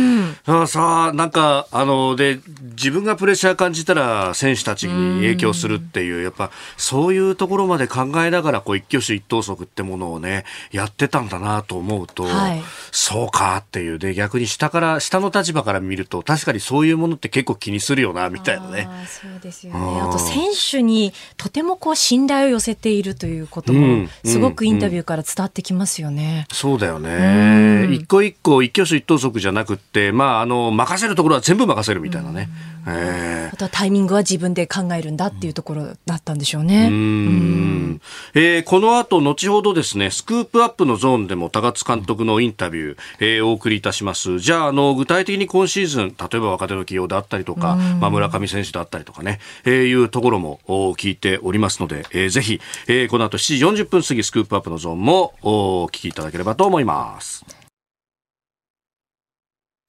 [0.46, 2.38] あさあ、なんか、あの、で、
[2.76, 18.88] 自分がプレッシャー感じたら選手たちに影響するっていう、やっぱ、そういうところまで考えながら、こう、一挙手一投足ってものをね、やってたんだなと思うと、はい、そうかっていう、で、逆に下から、下の立場から見ると、確かにそういうものって結構気にするよな、みたいなね。
[19.06, 20.00] そうですよね。
[20.00, 26.03] あと、選手にとてもこう、信頼を寄せているということも、すごくインタビューから伝わってきますよね。
[26.48, 27.88] うん、そうだよね。
[27.92, 32.48] 一個一個、一挙手一投足じゃなくって、まあ、あの、任せるところは全部任せるみたいなね。
[32.86, 36.88] あとはタイミングは自分で考えるんだっていうところだったんでしょうね。
[36.90, 38.00] うん
[38.34, 44.38] えー、この後、後ほどですね、スクープアップのゾーンでも高津監督のインタビュー、えー、お送りいたします。
[44.38, 57.63] じゃあ、あの、具体的に今シーズン、例えば若手の起用であったりとか、まあ、村上選手であったりとかね、えー、いうところも聞いておりますので、えー、ぜひ、えー、この後7時40分過ぎスクープアップのゾーンもお聞きいただければと思います。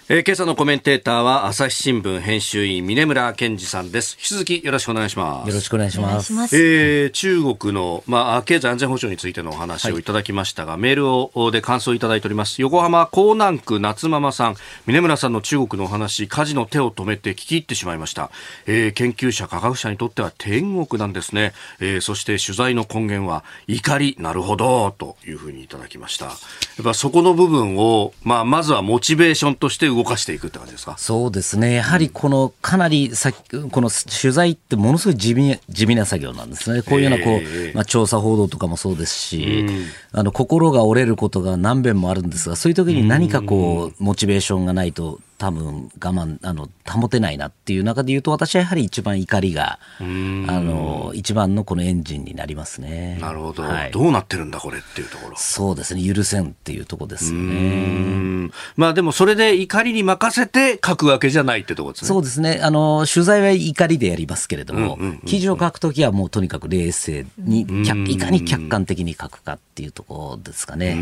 [0.07, 4.17] えー、今朝のコメンテーターは朝日新聞編集員峰村健二さんです。
[4.19, 5.47] 引き続きよろしくお願いします。
[5.49, 6.31] よろしくお願いします。
[6.55, 12.61] えー、中国のまあ経済安全保障についてのお話をいただきましたが、はい、メールをで感想いただいております。
[12.61, 18.29] 横浜港南区夏ママさん、峰村さんの中国のお話、火事の手を止めて聞き入ってしまいました。
[18.67, 21.53] えー、研究者科学者にとっては天国なんですね。
[21.79, 26.25] えー、そして取材の根源は怒りなるほどというふうにいただきました。
[26.25, 30.95] やっぱそこの部分をまあまずはモチベーションとして動かしていくって感じですか？
[30.97, 39.65] そうですね、やはりこのかなりさこの取材ってものすごい地味地味な作業なんですね、こういうようなこう、えー、まあ、調査報道とかもそうですし、
[40.11, 53.17] あの心が折れることが何遍もあるんですが、そういう時に何かこう、モチベーションがないと、多分我慢あの保てないなっていう中で言うと私はやはり一番怒りがあの一番のこのエンジンになりますね。
[53.19, 55.35] なるほど、はい、どうなってるんだこれっていうところ。
[55.37, 56.13] そうですね。
[56.13, 62.07] 許せんっていうところですよねまあでもそれで怒りに任せて書くわけじゃないってところですね。
[62.07, 62.59] そうですね。
[62.61, 70.93] あの取材は怒りでやりますけれども、記事を書くときはもうとにかく冷静にいかに客観的に書くかっていうところですかね。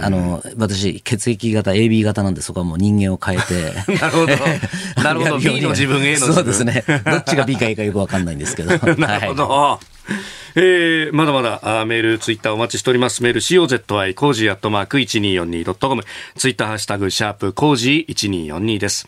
[0.00, 3.47] あの私血液型 AB 型なんでそこはもう人間を変えて
[4.00, 4.36] なるほど。
[5.02, 5.38] なるほど。
[5.38, 6.34] B の自分、A の自分。
[6.34, 6.84] そうですね。
[7.04, 8.70] どっちが B か A かよくわかんないんですけど。
[8.96, 9.48] なるほど。
[9.48, 10.20] はい、
[10.56, 13.22] えー、まだまだあメール、ツイッターお待ちしております。
[13.22, 16.04] メール、COZY、 cozy アットマーク 1242.com。
[16.36, 19.06] ツイッターハッシュタグ、シャープ、コージー1242です。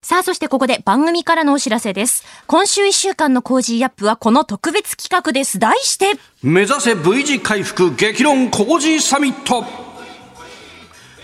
[0.00, 2.24] さあ、そしてここで番組からのお知らせです。
[2.46, 5.58] 今週1週間の Cozy up はこの特別企画です。
[5.58, 9.87] 題して、目指せ V 字回復激論コージーサミット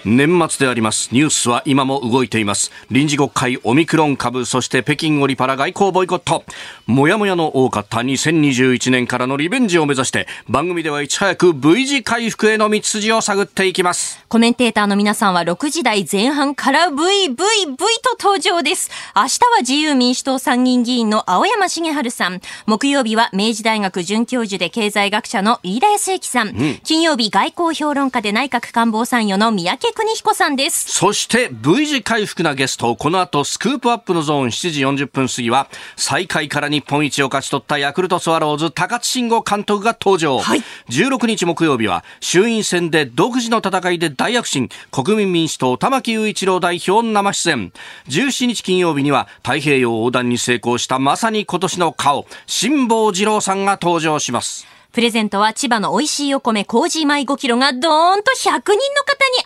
[0.04, 1.08] 年末であります。
[1.12, 2.70] ニュースは今も動いています。
[2.90, 6.44] 臨時国会オミクロン株そして北京オリパラ外交ボイコット。
[6.86, 14.22] もやもやの多かった2021年からのリベンジを目指して番組ではいち早く V 字回復への道筋を探っていきます。
[14.28, 18.90] コメンテーターの皆さんは6時台前半から VVV と登場です。
[19.16, 22.40] 明日は自由民主党参議院議員の青山茂春さん。
[22.66, 30.90] 木曜日は明治大学准教授で経済学者の飯田康之さん、うん、金曜日外交評論家で内閣官房参与の三宅邦彦さんです。
[30.90, 40.40] そして V 字回復なゲスト、この後スクープアップのゾーン7時40分過ぎは、最下位から日本一を勝ち取ったヤクルトスワローズ高津慎吾監督が登場。
[40.40, 47.72] はい、16日木曜日は衆院選で独自の戦いで大躍進、国民民主党玉木雄一郎代表生出演。
[48.08, 54.73] 17日金曜日には太平洋横断に成功したまさに今年の顔、辛坊二郎さんが登場します。
[54.94, 58.78] プレゼントは千葉の美味しいお米、麹米5キロがドーンと100人の方に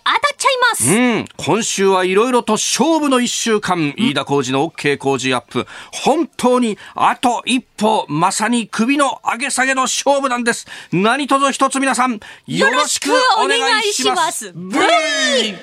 [0.05, 0.95] 当たっちゃいます。
[0.95, 1.25] うん。
[1.39, 5.67] 今週はいろいろと勝負の1週間、飯田麹の OK 麹アップ。
[5.91, 10.67] 本当にあと一歩、まさに首の上げ下げの勝負なんです。
[10.93, 13.09] 何卒一つ皆さん、よろしく
[13.43, 14.53] お願いします。
[14.53, 15.55] ブイ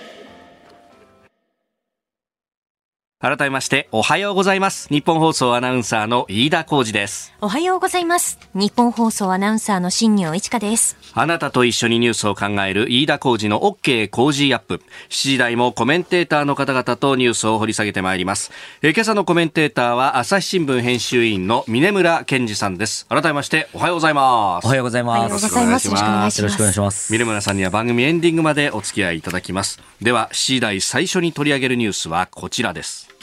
[3.21, 4.89] 改めましておはようございます。
[4.89, 7.33] 日本放送アナウンサーの飯田浩二です。
[7.39, 8.37] おはようございます。
[8.53, 10.97] 日本放送アナウンサーの新業一華です。
[11.13, 14.81] あなたと一緒にニュースを考える飯田浩二の OK 工事アップ。
[15.07, 18.51] 7時台もコメンテーターの方々とニュースを掘り下げてまいります。
[18.81, 23.05] え今朝のコメンテーターは朝日新聞編集員の峰村健二さんです。
[23.07, 24.65] 改めましておはようございます。
[24.65, 25.23] おはようございます。
[25.23, 26.41] よろしくお願いします。
[26.41, 27.13] よろしくお願いします。
[27.13, 29.79] 峰村さんには番組エンディングまでお付き合いいただきます。
[30.01, 33.14] では7時台最初に取り上げるニュースはこちらです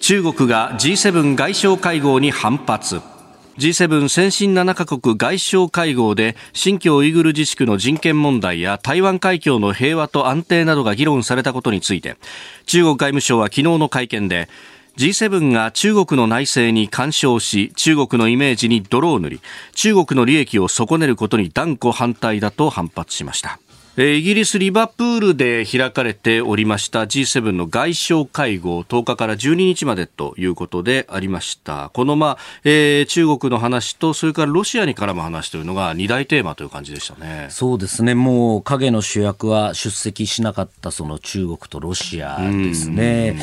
[0.00, 3.00] 中国が G7 外相会合に反発。
[3.58, 12.16] G7 先進7カ国外相会合で新疆ウイグル自治区の人権問題や台湾海峡の平和と安定などが議論されたことについて
[12.66, 14.48] 中国外務省は昨日の会見で
[14.96, 19.40] G7 が中国の内政に干渉し中国のイメージに泥を塗り
[19.74, 23.58] 中国の利益を損ねることに断固反対だと反発しました。
[24.00, 31.90] イギリス・リバプールで開かれておりました G7 の外相会合10日から12日までということでありました。
[31.92, 37.48] この、まあえー、中国の話とそれからロシアに絡む話というのが2大テーマという感じでしたね。
[37.50, 38.14] そうですね。
[38.14, 43.36] もう影の主役は出席しなかったその中国とロシアですね。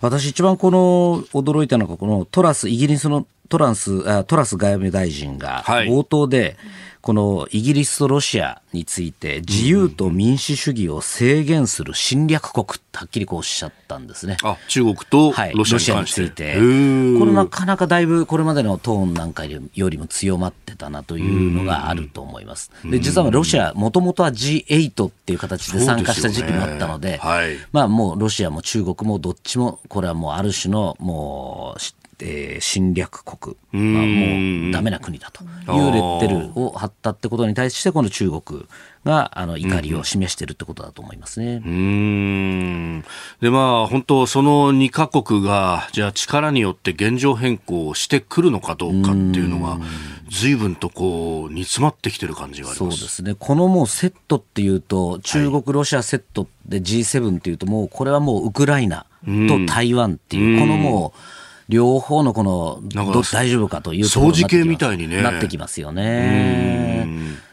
[0.00, 6.56] 私一番この驚いたのがこのトラスイギリスのトランストラス外務大臣が冒頭で、はい
[7.06, 14.36] このイギリスとロシアについて自由と民主主義を制限する侵略国はっきりこうおっしゃったんですね。
[14.42, 22.72] あ中国とロシアについて、これなかなかだいぶこれまでのトーンなんかよりも強まってたなというのがあると思います。
[22.84, 31.80] で実はロシアもともとは G8 っていう形で参加した時期もあったので、でねはい、まあもうロシアも中国もどっちもこれはもうある種のもう
[32.18, 35.44] えー、侵略国、まあ、もうダメな国だと。
[35.44, 38.66] いうレッテルを貼ったってことに対してこの中国
[39.04, 41.62] があの怒りを示しているってことだと思いますね。
[41.64, 43.04] うん。
[43.40, 49.78] でまあ本当その2か国がじゃあ力によって現状変更をしてくるのかどうかっていうのが
[50.30, 52.96] 随分とこう煮詰まってきてる感じがあります。
[52.98, 53.34] そうですね。
[53.38, 62.80] このもうセットっていうと中国、ロシアセットで G7 っていうともうこれはもうウクライナと台湾っていうこのもう両方のこの
[63.32, 67.08] 大丈夫かというところになってみたいに、ね、なってきますよね。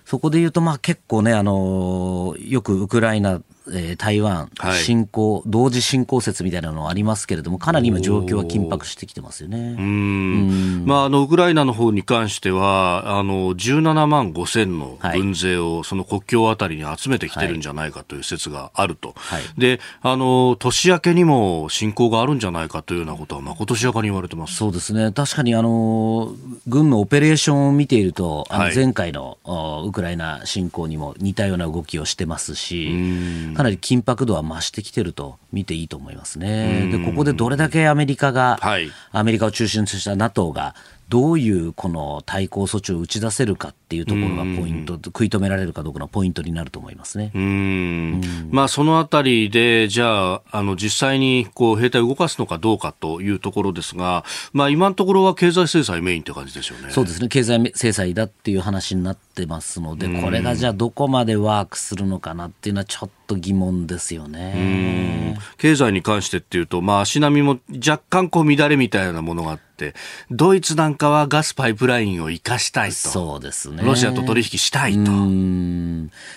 [0.05, 3.41] そこで言うと、まあ結構ね、あのよくウクライナ
[3.72, 4.49] えー、台湾
[4.84, 9.76] 侵攻、はい、同時侵攻説みたいなのありますけれども、かなり今、状況は緊迫してきてますよね。
[9.78, 10.86] うん。
[10.86, 24.55] まあ、あのウクライナの方に関しては、あの17万5千の軍勢をその国境あたりに集めてきてるんじゃないかという説があると、はい、であの年明けにも侵攻があるんじゃないかというようなことは、まことしやかに言われてます。
[24.55, 26.34] そうですね、確かにあの
[26.68, 33.53] 軍のオペレーションを見ていると、あの前回の、はい、ウクライナ侵攻にも似たような動きをしてますし。
[33.56, 36.89] かなり緊迫度は増してきてると見ていいと思いますね。
[36.91, 40.76] で、ここでどれだけアメリカが、はい、アメリカを中心とした NATO が
[41.10, 47.32] どういうこの対抗措置を打ち出せるかっていうところがポイント、食い止められるかどうかのポイントになると思いますね。
[47.36, 48.22] うん。
[48.49, 54.24] まあ、そのあたりで、じゃあ、あの実際にこう兵隊を動かすのかどうかというところですが、
[54.54, 56.89] まあ、今のところは経済制裁メインって感じですよね。
[56.89, 65.38] そうですね、経済制裁だっていう話になってますので、これがじゃあどこまでワークするのかなっていうのはちょっと疑問ですよね。
[65.58, 69.96] 経済に関してっていうと、まあ、足並みも若干こう乱れみたいなものがあって、
[70.30, 72.96] ドイツなんかはガスパイプラインを生かしたいと。
[72.96, 73.84] そうですね。
[73.84, 75.12] ロシアと取引したいと。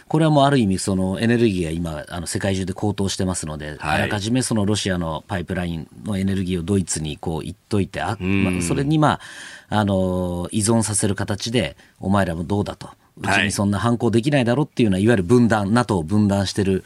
[0.08, 9.20] これはもうある意味そのエネルギーが今あの世界中で高騰してますので、はい、あらかじめそのロシアのパイプラインのエネルギーをドイツにこう言っといて、あまあ、それにまあ、
[9.68, 12.90] あの依存させる形でお前らもどうだと。
[13.18, 16.84] うちにそんな反抗できないだろうっていうのは、いわゆる分断、NATO を分断してる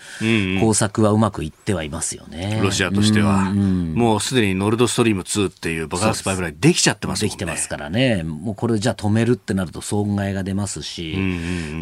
[0.60, 2.60] 工作はうまくいってはいますよね。
[2.62, 3.52] ロシアとしては。
[3.52, 7.30] もうすでにノルドストリーム2っていう爆発パイプラインできちゃってますもんね。
[7.30, 8.22] できてますからね。
[8.22, 11.18] もうこれじゃあ止めるってなると損害が出ますし、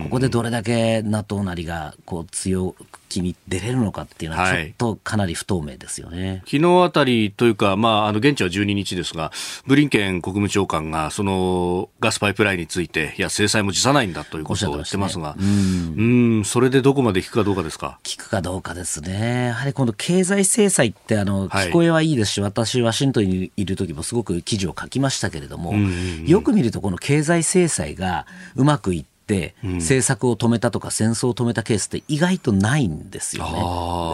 [0.04, 2.74] ここでどれだけ NATO なりがこう強
[3.07, 9.32] 気に出れるのかっていうのは、ちょっとかなり不透明ですよね、はい、昨日あたりというか、まあ、あの現地は12日ですが、
[9.66, 15.46] ブリンケン国務長官が、そのガスパイプラインについて、いや、制裁も辞さないんだということを言ってますが、すね、
[15.96, 16.02] う
[16.40, 17.98] ん、それでどこまで効くかどうかですか？
[18.04, 19.46] 効くかどうかですね。
[19.46, 25.74] やはりこの経済制裁ってあの、聞こえはいいですし、私、ワシントンにいる時もすごく記事を書きましたけれども、
[26.26, 29.07] よく見ると、この経済制裁がうまくいって
[29.62, 33.44] 政策を止めたとか戦争を止めたケースって意外とないんですよ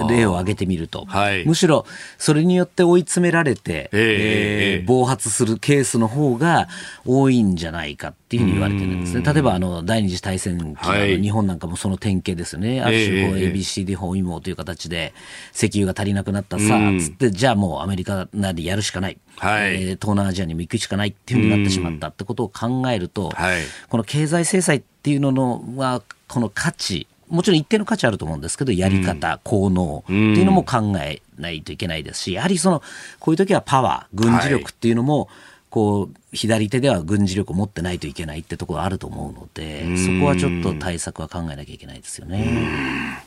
[0.08, 0.16] ね。
[0.16, 1.86] 例を挙げてみると、はい、むしろ
[2.18, 6.68] それによって追い詰められて、えー、えー、暴発するケースの方が
[7.06, 9.22] 多いんじゃないかっていうふうに言われてるんですね。
[9.24, 12.82] 例えばあの第二次大戦期、はい、日本なんかもその典型ですよね。
[12.82, 15.14] ある種こう ABCD 包囲網という形で
[15.54, 19.18] 石油が足りなくなったさあつってじゃあもうアメリカなりやるしかない。
[19.38, 32.82] はい、えー、東南アジアにも行くしかないっていうふうになってしまったってことを考えると、はい、この経済制裁っていうののはこの価値もちろん一定の価値あると思うんですけどやり方、効能っていうのも考えないといけないですしやはりその
[33.18, 35.28] こういう時はパワー軍事力っていうのも、
[35.70, 43.24] こう左手では軍事力を持ってないといけないってところあると思うのでそこはちょっと対策は考えなきゃいけないですよね。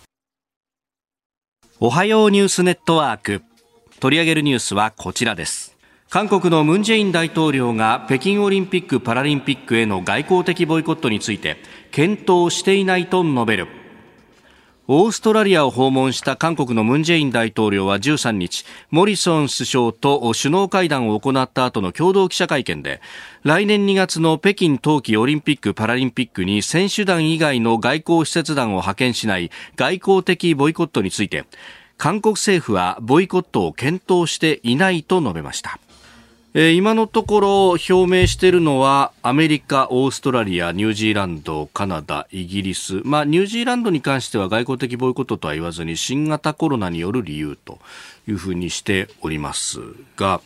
[1.79, 3.43] おはようニュースネットワーク。
[3.99, 5.76] 取り上げるニュースはこちらです
[6.09, 11.57] 韓国のムン・ジェイン大統領が北京オリンピック・パラリンピックへの外交的ボイコットについて
[11.91, 13.67] 検討していないと述べる
[14.87, 23.01] オーストラリアを訪問した韓国のムン・ジェイン大統領は13日、モリソン首相と首脳会談を行った後の共同記者会見で、
[23.43, 31.43] 来年2月の北京冬季オリンピック・パラリンピックに選手団以外の外交施設団を派遣しない外交的ボイコットについて、
[31.97, 35.81] 韓国政府はボイコットを検討していないと述べました。
[36.53, 47.79] えー、今のところ表明しているのはアメリカ、オーストラリア、ニュージーランド、カナダ、イギリス、まあ、ニュージーランドに関しては外交的ボイコットとは言わずに新型コロナによる理由と
[48.27, 49.79] いうふうにしております
[50.15, 50.41] が、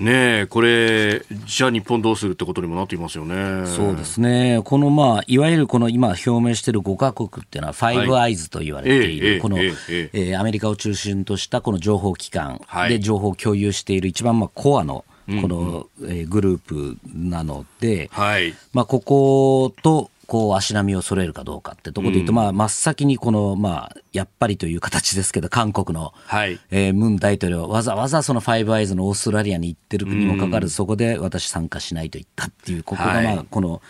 [0.00, 3.66] ねえ、これ、じゃあ日本どうするってことにもなっていますよね。
[3.66, 4.60] そうですね。
[4.64, 9.74] このまあ、いわゆるこの今表明している5カ国っていうのは、ファイブアイズと言われている、この、え
[10.12, 12.60] えアメリカを中心としたこの情報機関。
[12.88, 15.04] で情報を共有している一番まあコアの
[15.42, 33.80] この、えグループなので、はい、まあ、こことこう足並みを揃えるかどうかってところで言うと、うん、まあ、真っ先にこの、まあ、やっぱりという形ですけど、韓国の、はい、えー、ムン大統領、わざわざそのファイブアイズのオーストラリアに行ってるにもかかわらず、そこで私参加しないと言ったっていう、ここがまあ、この、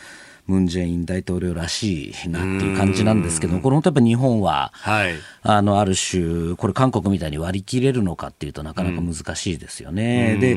[0.49, 10.39] ムン・ジェイン大統領らしいなっていう感じなんですけどこれ本当やっぱ日本は、はい、あのある種これ韓国みたいに割り切れるのかっていうとなかなか難しいですよね。
[10.41, 10.57] で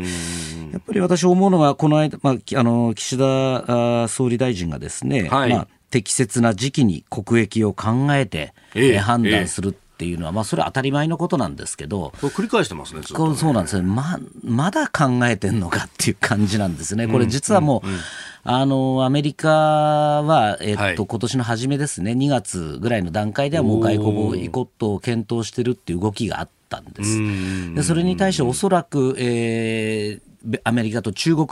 [0.72, 8.98] やっぱり私思うのはこの間、まあ、あの岸田総理大臣がですね、はい、まあ、適切な時期に国益を考えて、ええ。
[8.98, 13.06] 判断する、えっていうのは、まあ、それは当たり前のことなんですけど、これ繰り返してますね、ね。
[13.06, 17.97] そうなんですね、ままだ考えてんのかっていう感じなんですね、これ、実はもう、うんうん。
[17.97, 18.04] うん
[18.43, 27.76] あのアメリカは、えっと、はい、今年の初めですね、2月ぐらいの段階ではもう外交ボイコットを検討してるっていう動きがあったんです。
[27.76, 30.32] でそれに対しておそらく、えー
[30.64, 31.47] アメリカと中国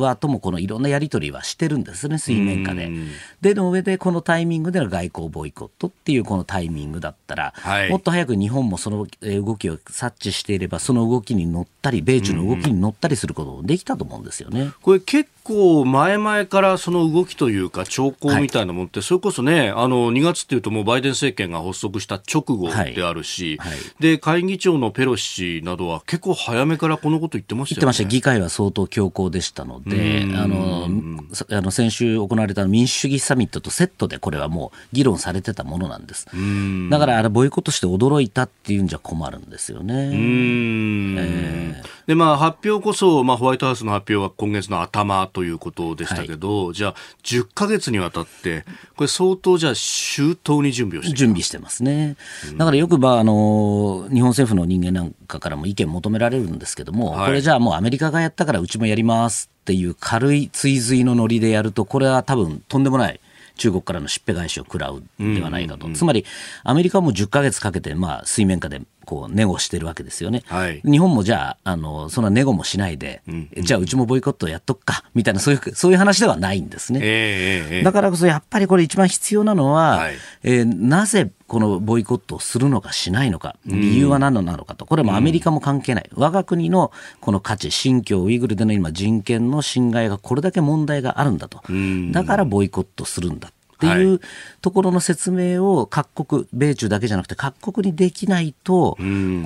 [0.00, 2.90] 側ともこのいろんなやり取りはしてるんですね、水面下で。
[3.40, 14.72] で、の上で、このタイミングでの外交ボイコットっていうこのタイミングだったら、はい、もっと早く日本もその動きを察知していれば、その動きに乗ったり、米中の動きに乗ったりすることもできたと思うんですよね。
[14.82, 23.58] これ結構前々からその動きというか兆候みたいなものって、それこそね、あの2月っていうともうバイデン政権が発足した直後であるし、
[24.00, 27.80] で会議長のペロシなどは結構早めからこのこと言ってましたよね。
[27.80, 28.04] 言ってました。
[28.04, 30.88] 議会は相当強硬でしたので、あの
[31.50, 36.26] あの先週行われた民主主義サミットとセットでこれはもう議論されてたものなんです。
[36.90, 40.10] だからあれボイコットして驚いたっていうんじゃ困るんですよね。
[40.12, 48.64] えー、でまあ発表こそまあホワイトハウスの発表は今月の頭ということでしたけど、はい、じゃあ、10か月にわたって、
[48.96, 52.16] これ、相当じゃあ、周到に準備をして準備してますね。
[52.56, 63.20] だからよく、まあ、あの日本政府の人間なんかからも意見求められるんですけども、はい、これじゃあもうアメリカがやったからうちもやりますっていう軽い追随のノリでやると、これは多分とんでもない。
[63.56, 66.24] 中国からのしっぺ返しを食らうではないかと、つまり
[66.64, 84.86] アメリカも10か月かけて、まあ、水面下でこうネゴしてるわけですよね、はい、日本もじゃああのそんなネゴもしないで、うんうん、じゃあうちもボイコットやっとくかみたいなそういう そういう話ではないんですね、えーえー、だからこそやっぱりこれ一番必要なのは、はい、えー、なぜこのボイコットをするのかしないのか理由は何なのかと。
[84.86, 86.90] これもアメリカも関係ない、我が国の
[87.20, 91.62] この価値新疆ウイグルでの今人権の侵害がこれだけ問題があるんだと。
[92.12, 94.20] だからボイコットするんだっていう
[94.60, 98.96] ところの説明を各国、米中だけじゃなくて各国にできないと、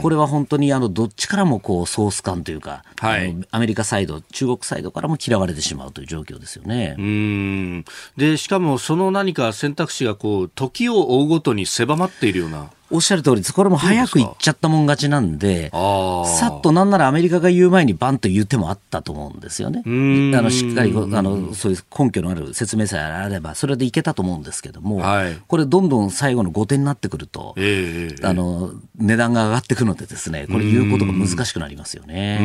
[0.03, 6.95] これは本当にあのどっちからもこうソース感というか、はい、アメリカサイド、中国サイドからも嫌われてしまうという状況ですよね。
[6.99, 7.85] うん
[8.17, 12.71] でしかもその何か選択肢がこう時を追うごとに狭まっているような。
[12.91, 13.53] おっしゃる通りです。
[13.53, 19.83] これも早く行っちゃったもん勝ちなんで、さっとなんならアメリカが言う前にバンと言う手もあったと思うんですよね。
[19.85, 32.39] あのしっかりあのそういう根拠のある説明さえあれば、それでいけたと思うんですけども、はい、これどんどん最後の後手になってくると、えー、あの値段が上がってくるのでですね、これ言うことが難しくなりますよね。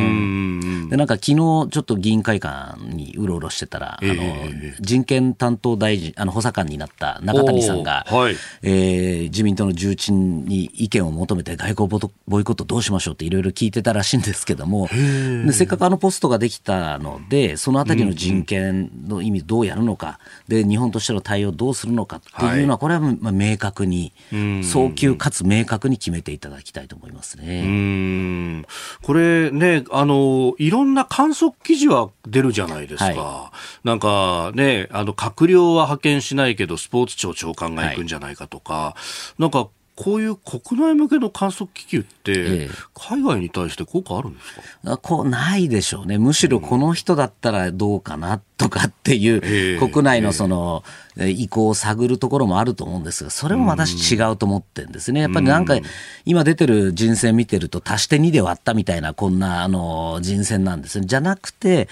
[0.90, 11.88] でなんか昨日ちょっと議員会館にうろうろしてたら、えー、あの人権担当大臣、あの補佐官になった中谷さんが、はい、えー、自民党の重鎮に意見を求めて外交
[12.26, 20.18] ボイコットどうしましょうっていろいろ聞いてたらしいんですけどもでせっかくあのポストができたのでそのあたりの人権の意味どうやるのか
[20.48, 24.12] で日本としての対応どうするのかっていうのはこれはまあ明確に
[24.62, 28.64] 早急かつ明確に決めていただきたいと思いますね。
[29.02, 33.04] これねあのいろんな観測記事は出るじゃないですか。
[33.04, 33.52] は
[33.84, 38.96] い、なんかねあの閣僚は派遣しないけどスポーツ庁長官が行くんじゃないかとか、は
[39.38, 50.82] い、なんかこういう国内向けの観測気球って、海外に対して効果あるんですか、ええ、こうないでしょうね、むしろこの人だったらどうかなとかっていう、国内のその、
[51.16, 55.20] 意向を探るところもあると思うんですが、それも私違うと思ってるんですね。
[55.20, 55.76] やっぱりなんか、
[56.24, 61.06] 今出てる人選見てると足して2で割ったみたいな、こんな、あの、人選なんですね。
[61.06, 61.88] じゃなくて、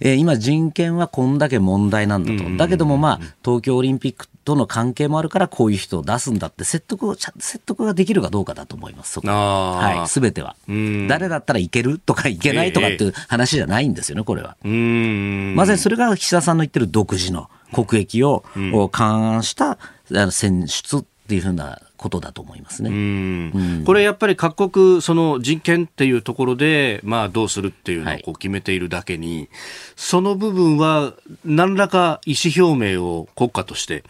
[0.00, 2.56] えー、今人権はこんだけ問題なんだと。
[2.56, 9.20] だけどもまあ、東京オリンピックとの関係もあるからこういう人を出すんだって説得を、説得ができるかどうかだと思います。
[9.20, 10.56] はい、すべては。
[11.08, 14.56] 誰だったらいけるとかいけないとかっていう話じゃないんですよね、これは。
[14.64, 18.44] まさにそれが岸田さんの言ってる独自の国益を
[18.90, 19.78] 勘案した
[20.30, 23.84] 選出っていうふうなことだと思いますね、うん。
[23.86, 29.48] これやっぱり各国、その人権っていうところで、まあ、どうするっていうのをこう決めているだけに、はい、
[29.96, 31.14] その部分は
[31.46, 34.04] 何らか意思表明を国家として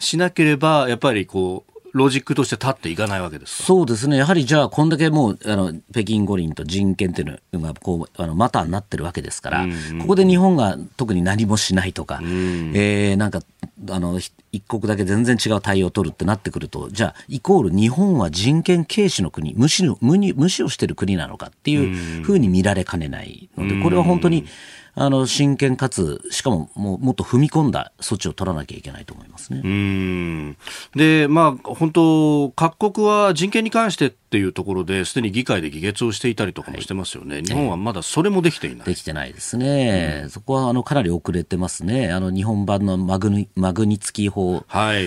[0.00, 13.40] しなければ、やっぱりこう、ロジックとして立っていかないわけですそうですね、やはりじゃあ、こんだけもうあの北京五輪と人権っていうのがこうあのマターになってるわけですから、うんうん、ここで日本が特に何もしないとか、うん、えー、なんか
[13.90, 14.20] あの
[14.52, 24.46] 一国だけ全然違う対応を取るってなってくると、じゃあ、イコール日本は人権軽視の国、無視無無視をしている国なのかっていうふうに見られかねないので、これは本当に。
[24.98, 29.60] あの真剣かつ、しかもももっと踏み込んだ措置を取らなきゃいけないと思いますね。
[29.62, 30.56] うん
[30.94, 38.86] で、まあ、本当、各国は人権に関してっていうところですでに議会で議決をしていたりとかもしてますよね、はい、日本はまだそれもできていない。
[38.86, 44.64] できてないですね、うん、そこはあのかなり遅れてますね、あの日本版のマグニマグニツキー法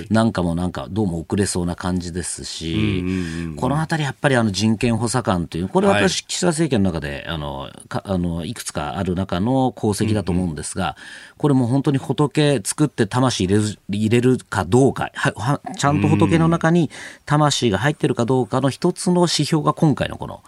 [0.10, 3.04] なんかもなんかどうも遅れそうな感じですし、
[3.58, 10.96] このあたりやっぱりあの人権補佐官という、これは私、岸田政権の中であのかあのいくつかある中の功績だと思うんですが、
[11.38, 16.90] これも本当に仏作って魂入れる入れるかどうかは、ちゃんと仏の中に
[17.26, 20.44] 魂が入ってるかどうかの一つの指標が今回のこの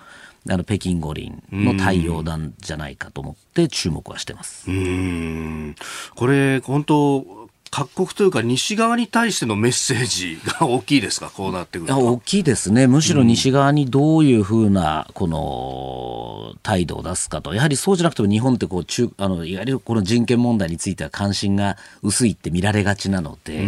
[0.49, 4.69] あの北京五輪の対応なんじゃないかと思って注目はしてます。
[4.69, 5.75] うん
[6.15, 7.41] これ本当
[7.71, 11.97] 各国というか西側に対してのメッセージが大きいですか、こうなってくると。
[11.97, 12.85] 大きいですね。
[12.85, 17.53] むしろ西側にどういうふうな、この、態度を出すかと。
[17.53, 23.65] やはりそうじゃなくても日本ってこう、中、あの、いわゆるこの人権問題については関心が薄いって見られがちなので、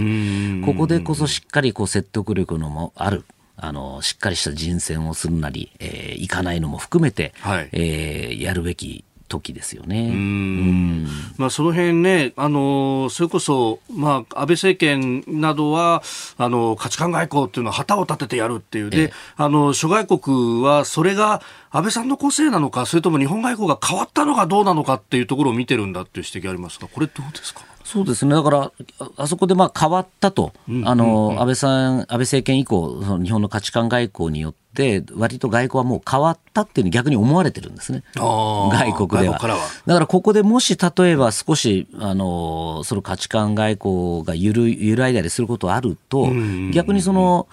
[0.65, 3.23] ここでこそしっかりこう説得力のもある。
[3.55, 10.09] あの、しっかりした人選をするなり、えー、行かないのも含めて、はい、えー、やるべき時ですよね。
[10.09, 11.07] うん。
[11.37, 16.03] まあ、その辺ね、あのそれこそ、まあ、安倍政権などは
[16.37, 21.41] あの価値観外交っていうのは旗を立ててやるっていう、で、あの諸外国はそれが
[21.71, 27.61] 安倍さんの個性なのか、それとも日本外交が変わったのかどうなのかっていうところを見てるんだっていう指摘ありますが、これどうですか？
[27.83, 28.71] そうですね、だから、
[29.17, 30.53] あそこでまあ変わったと、
[30.85, 39.37] あの安倍さん、安倍政権以降、その日本の価値観外交によって、割と外交はもう変わったっていうに逆に思われてるんですね、外国では。
[39.37, 39.57] は。
[39.85, 46.29] だからここでもし例えば少し、あのその価値観外交が揺る揺らいだりすることあると、
[46.71, 47.47] 逆にその、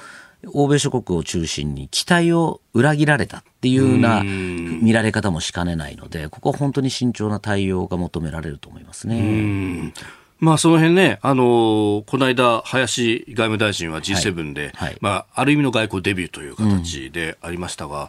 [0.55, 9.93] 欧米諸国を中心に期待を裏切られたっていうような見られ方もしかねないので、ここは本当に慎重な対応が求められると思いますね。
[10.41, 14.89] まあ、その辺ね、あのー、この間、林外務大臣は G7 で、はい。
[14.89, 18.09] はい、まあ、ある意味の外交デビューという形でありましたが、うん、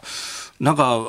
[0.62, 1.00] なんか、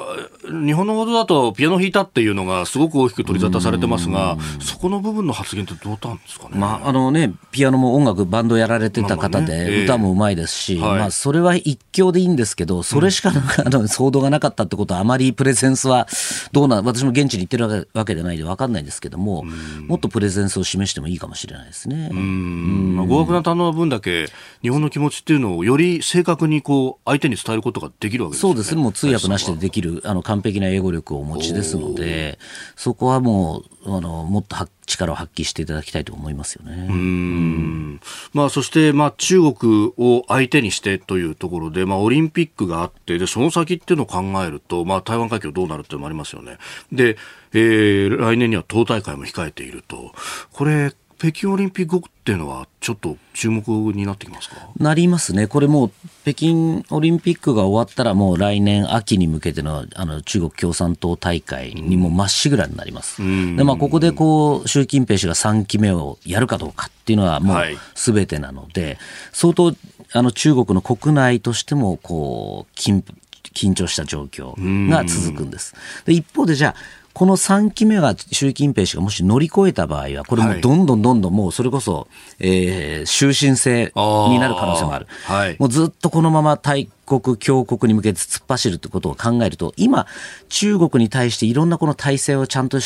[0.45, 6.57] 日本のことだとピアノ弾いたっていうのがすごく大きく取り沙汰されてますが、そこの部分の発言ってどうなんですかね？
[6.57, 16.07] まあ、あのね、ピアノも音楽、バンドやられてた方で、歌もうまいですし、まあ、まあ、それは一興でいいんですけど、それしかなんか、あの、騒動がなかったってことは、あまりプレゼンスは、
[16.51, 19.45] どうな、私も現地に行ってるわけでないんで分かんないんですけども、
[19.87, 22.09] もっとプレゼンスを示してもいいかもしれないですね。
[22.11, 22.95] うん。
[22.95, 24.29] まあ、合格な堪能な分だけ、
[24.63, 28.49] 日本の気持ちっていうのをより正確にこう、相手に伝えることができるわけですね。
[28.49, 28.81] そうですね。
[28.81, 32.39] もう通訳なしでできる、あの、完璧な英語力をお持ちですので、
[32.75, 36.87] そこはもう、あの、もっと力を発揮していただきたいと思いますよね。
[36.89, 38.01] うん
[38.33, 46.57] まあ、そして、まあ、中国を相手にしてというところで、まあ、オリンピックがあって、で、その先っていうのを考えると、まあ、台湾海峡どうなるっていうのもありますよね。
[46.91, 47.17] で、
[47.53, 50.13] えー、来年には党大会も控えていると。
[50.51, 54.55] これ、北京オリンピック後っていうのは、ちょっと注目になってきますか？
[54.77, 55.91] なりますね、これもう、
[56.23, 63.21] 北京オリンピックが終わったら、もう来年秋に向けてのあの中国共産党大会にもまっしぐらになります。
[63.21, 67.63] でまあ、ここでこう習近平氏が3期目をやるかどうかっていうのは、もう
[67.95, 68.97] すべてなので、はい、
[69.31, 69.73] 相当
[70.11, 73.01] あの中国の国内としてもこう緊
[73.53, 75.73] 緊張した状況が続くんです。
[76.05, 82.07] で一方でじゃあこの3期目が習近平氏がもし乗り越えた場合は、これもどんどんどんどんもうそれこそ、
[82.39, 85.07] えー、終身制になる可能性もある。
[85.25, 86.89] はい、もうずっとこのまま対
[87.19, 90.07] 国強国に向けて突っ走るってことを考えると、今、
[90.49, 92.79] 中国に対していろんなこの体制をちゃんと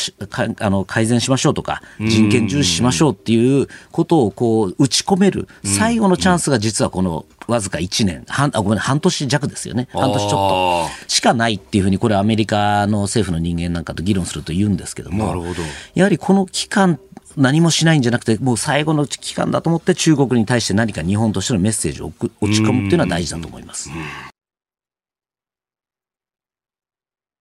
[0.60, 15.62] あの改善しましょうとか、人権重視しましょうっていうことをこう打ち込める最後のチャンスが実はこのわずか1年、半あごめん半年弱ですよね、半年ちょっとしかないっていうふうに、これ、アメリカの政府の人間なんかと議論すると言うんですけども、ど。
[15.94, 17.00] やはりこの期間
[17.38, 23.90] 何もしないんじゃなくて、もう最後の期間だと思って、中国に対して何か日本としてのメッセージを落ち込むっていうのは大事だと思います。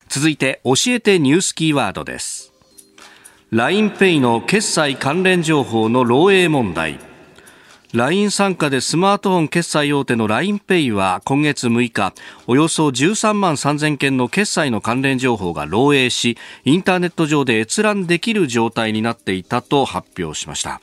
[0.08, 2.54] 続いて、教えてニュースキーワードです。
[3.52, 7.00] l i n e イの決済関連情報の漏洩問題。
[7.94, 12.14] LINE 参加でスマートフォン決済大手の LINEPay は今月6日、
[12.46, 20.82] およそ13万3000件の決済の関連情報が漏えいし、インターネット上で閲覧できる状態になっていたと発表しました。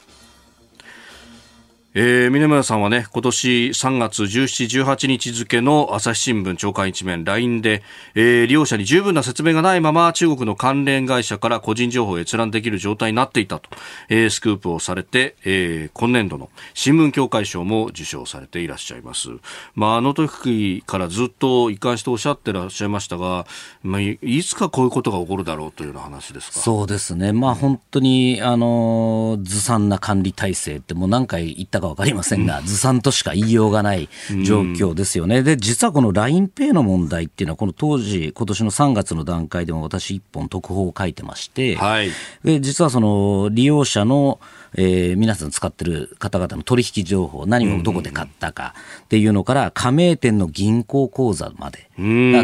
[1.96, 7.84] えー、峰村さんはね、今年3月17、18日付の朝日新聞長官一面 LINE で、
[8.16, 13.70] えー、利用者に十分な説明がないまま中国の関連会社から個人情報を閲覧できる状態になっていたと、
[14.08, 19.28] えー、スクープをされて、えー、今年度の新聞協会賞も受賞されていらっしゃいます。
[19.76, 23.46] まあ、あの時からずっと一貫しておっしゃってらっしゃいましたが、
[23.84, 26.58] まあ、いつかこういうことが起こるだろうというような話ですか？
[26.58, 27.32] そうですね。
[27.32, 34.08] まあ、本当に、あの、ずさんな管理体制ってもう何回言ったか分かりませんが、ずさんとしか言いようがない
[34.44, 35.42] 状況ですよね。
[35.42, 42.10] で、実はこの LINEPay の問題っていうのは、この当時、今年の3月の段階でも私一本特報を書いてまして、はい、
[42.42, 44.40] で実はその利用者の
[44.76, 51.90] えー、皆さん使ってる方々の取引情報、何をどこで買ったかっていうのから、加盟店の銀行口座まで、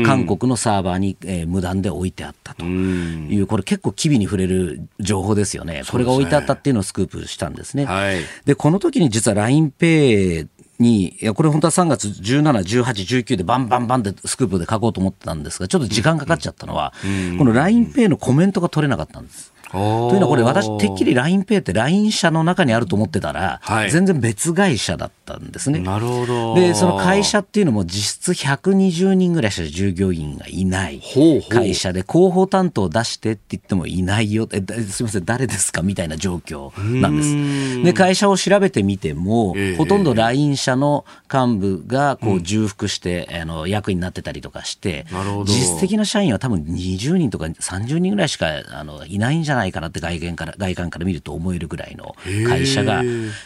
[0.05, 5.83] 韓国のサーバーに、えー、無断で置いてあったという、これ結構機微に触れる情報ですよね。
[5.91, 7.85] これが置いてあったっていうのをスクープしたんですね。
[7.85, 10.49] はい、で、この時に実は LINEPay
[10.81, 12.85] に、いや、これ本当は3月17、18、
[13.25, 16.93] 19でバンバンバンでスクープで書こうと思ってたんですが、ちょっと時間かかっちゃったのは、
[17.39, 19.53] この LINEPay のコメントが取れなかったんです。
[19.73, 19.79] と
[20.15, 23.61] いうのはこれ私てっきり LINEPay って LINE 社の中にあると思ってたら、
[23.91, 25.79] 全然別会社だったんですね。
[25.79, 26.55] なるほど。
[26.57, 31.01] で、その会社っていうのも実質120人ぐらいしか従業員がいない
[31.49, 34.49] 会社で広報担当を出してって言ってもいないよ。
[34.53, 37.85] えすみません、誰ですかみたいな状況なんです。
[37.85, 45.07] で、会社を調べてみても、えー、ほとんど LINE 社の幹部がこう重複して、うん、あの役になってたりとかして、
[45.45, 52.17] 実質的な社員は多分20人とか30人ぐらいしかあのいないんじゃないないかなって外見から外観から見ると思えるぐらいの
[52.49, 53.03] 会社が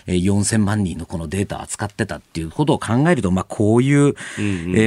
[0.07, 4.15] 4000万人のこのデータを扱ってたっていうことを考えると、まあ、こういう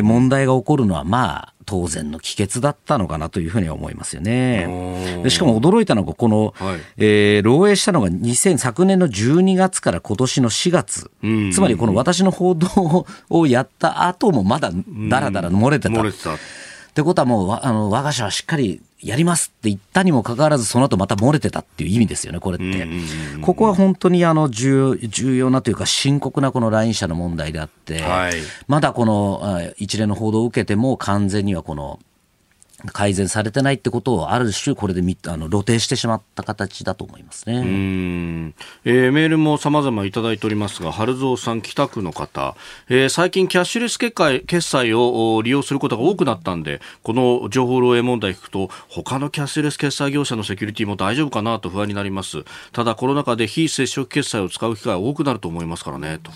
[0.04, 5.22] 問題が起こるのはまあ当然の帰結だったのかなというふうに思いますよね。
[5.22, 11.12] でしかも驚いたのが、この、はい、えー、漏洩したのが2000昨年の12月から今年の4月、
[11.52, 11.62] つ。
[11.62, 14.72] まりこの私の報道をやった後もまだ
[15.10, 15.96] だらだら漏れてた。
[15.96, 16.36] 漏れてた。
[16.36, 16.38] っ
[16.94, 22.88] てことはもう、あの、我が社はしっかりやりますって言ったにもかかわらず、その後また漏れてたっていう意味ですよね、これって。
[23.42, 24.98] ここは本当にあの重
[25.38, 28.34] 要なというか、深刻なこの LINE 社の問題であって、はい、
[28.68, 32.00] まだこの一連の報道を受けても、完全にはこの
[32.92, 37.58] 改善されてないってことをある種これであの露呈してしまった形だと思いますね。
[37.58, 42.56] うん、えー、メールも様々いただいておりますが、春蔵さん北区の方、
[42.90, 52.44] えー、最近キャッシュレス決済決済を利用することが多くなったんで、この情報漏洩問題聞くと、他のキャッシュレス決済業者のセキュリティも大丈夫かなと不安になります。
[52.72, 56.32] ただコロナ禍で非接触決済を使う機会が多くなると思いますからね、と。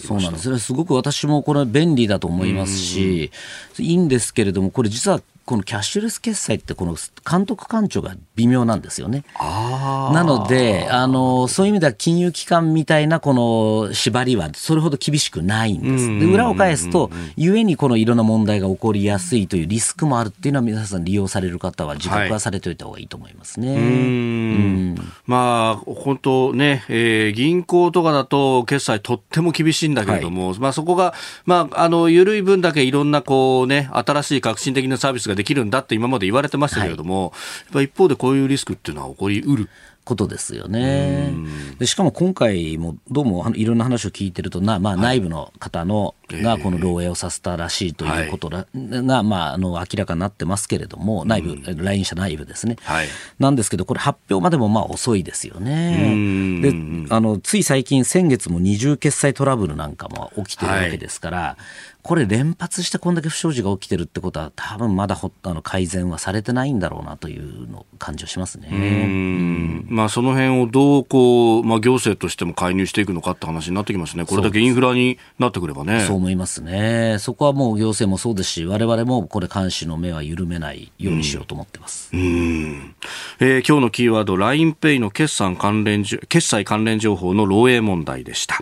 [0.00, 3.30] そうなんですすごく私もこれ便利だと思いますし、
[3.78, 6.94] いいんですけれども、これ実はこのキャッシュレス決済ってこの
[7.26, 9.24] 監督官庁が微妙なんですよね。
[9.40, 16.06] なのであのそういう意味では金融機関みたいなこの縛りはそれほど厳しくないんです。
[16.18, 23.72] で裏を返すと故にこのいろんな問題が起こりやすいというリスクもあるっていうのは皆さん利用される方は自覚はされておいた方がいいと思いますね。
[23.72, 24.94] はい、うん
[25.24, 31.14] まあ本当ね、えー、銀行とかだと決済とっても厳しいんだけれども、はい、まあそこが
[31.46, 37.32] まああの緩い分だけいろんなこうね新しい革新的なサービスができるんだって今まで言われてましたけれども、
[37.72, 39.68] はい、一方でこういうリスクっていうのは起こりうる
[40.04, 41.32] ことですよね。
[41.78, 53.08] でしかも今回もどうもいろんな話を聞いてるとな、まあ、内部の方の、はい、がこの漏洩をさせたらしいということが、が、まあ、あの明らかになってますけれども内部、LINE 社内部ですね、はい、
[53.38, 56.60] なんですけどこれ発表までもまあ遅いですよね。
[56.60, 56.74] で
[57.14, 61.62] あのつい最近先月も二重決済トラブルなんかも起きてるわけですから、はい。
[62.08, 68.68] これ連発してこんだけ不祥事が起きてるってことは多分まだほあの改善はされてないんだろうなというの感じはしますね。
[68.72, 69.86] うん。
[69.90, 74.24] まあ、その辺をどうこう、まあ、行政としても介入していくのかって話になってきますね。
[74.24, 76.06] これだけインフラになってくればね。
[76.18, 77.16] 思いますね。
[77.18, 82.10] そこはもう行政もそうですし、我々もこれ監視の目は緩めないようにしようと思ってます。
[82.12, 82.20] うん。
[82.20, 82.94] うん
[83.40, 88.60] えー、今日のキーワード、LINEPay の決算関連、決済関連情報の漏洩問題でした。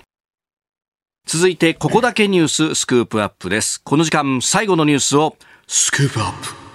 [1.27, 3.83] 続いて、ここだけニューススクープアップです。
[3.83, 5.37] この時間、最後のニュースを、
[5.67, 6.67] スクープアップ。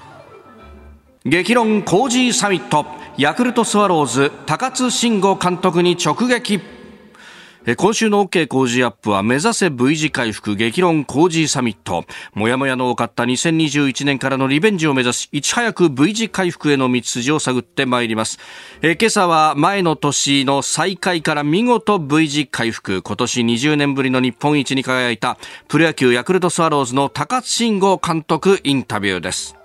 [1.24, 2.86] 激論コージーサミット、
[3.18, 6.81] ヤクルトスワローズ、高津慎吾監督に直撃。
[7.78, 12.06] 今週の OK 工事アップは目指せ V 字回復激論工事サミット。
[12.34, 18.40] もやもやの多かった2021年からのリベンジを目指し、いち早く V 字回復への道筋を探ってまいります。
[18.82, 23.04] え今朝は前の年の再開から見事 V 字回復。
[23.04, 25.38] 今年20年ぶりの日本一に輝いた
[25.68, 29.61] プロ野球ヤクルトスワローズの高津慎吾監督インタビューです。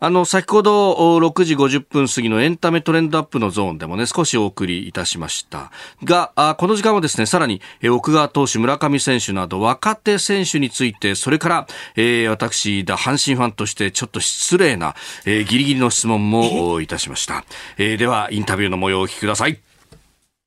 [0.00, 5.72] あの、先ほど6時50分過ぎのエンタメトレンドアップのゾーンでもね、少しお送りいたしました。
[6.04, 14.94] が、この時間はですね、さらに、奥川投手、村上選手など若手選手について、それから、えー、私、だ、阪神ファンとしてちょっと失礼な、
[15.26, 17.44] えー、ギリギリの質問もいたしました。
[17.76, 19.58] えー、では、インタビューの模様をお聞きください。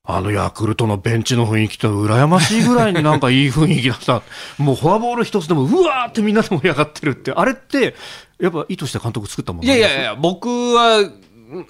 [0.04, 4.22] あのヤクルトのベンチの雰囲気と羨ましいぐらいになんかいい雰囲気だった。
[4.60, 7.94] もうフォアボール一つでもうわーってみんなで盛り上がってるって、あれって
[8.42, 11.08] やっぱ意図して監督作ったものいやいやいや、僕は、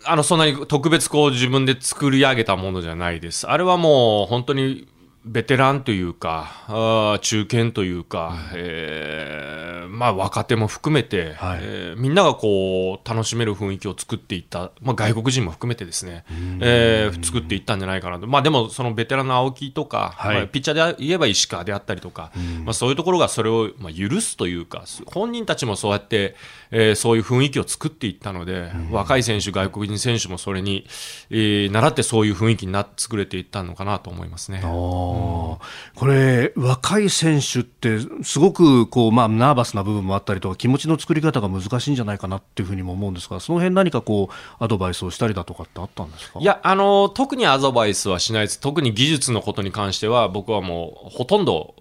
[0.06, 3.46] あの、そんなに特別こう自分で作り上げたものじゃないです。
[3.46, 4.88] あれはもう本当に
[5.26, 16.24] ベテランというか、あ中堅というか、うん、えー、まあ、若手も含めて、はい、えー、みんながこう楽しめる雰囲気を作っていった、まあ、外国人も含めてですね、
[16.60, 22.32] えー、作っていったんじゃないかなと、まあ、でもそのベテランの青木とか、はい、まあ、ピッチャーで言えば石川であったりとか、
[22.64, 26.34] まあ、そういうところがそれをまあ許すというか、本人たちもそうやって、
[26.70, 30.86] えー、そういう雰囲気を作っていったので、若い選手、外国人選手もそれに、
[31.30, 34.60] えー、習ってそういう雰囲気にな作れていったのかなと思いますね。
[34.62, 35.58] こ
[36.06, 46.40] れ、若い選手って、すごくこう、まあ、ナーバスな部分もあったりとか、気持ちの作り方が難しいんじゃないかなっていうふうにも思うんですが、その辺何かこう、アドバイスをしたりだとかってあったんですか？
[46.40, 48.60] いや、あの、特にアドバイスはしないです。
[48.60, 51.74] 特に技術のことに関しては、僕はもう、ほとんど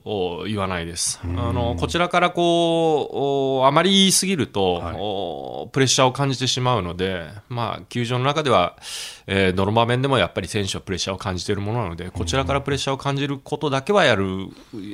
[0.48, 1.20] 言わないです。
[1.24, 4.92] あの、こちらからこう、あまり言いすぎると、は
[5.68, 8.78] い、プレッシャーを感じてしまうので、まあ、球場の中では、
[9.28, 14.48] えー、どの場面でもやっぱり選手はプレッシャーを感じているものなので、こちらからプレッシャーを感じることだけはやる、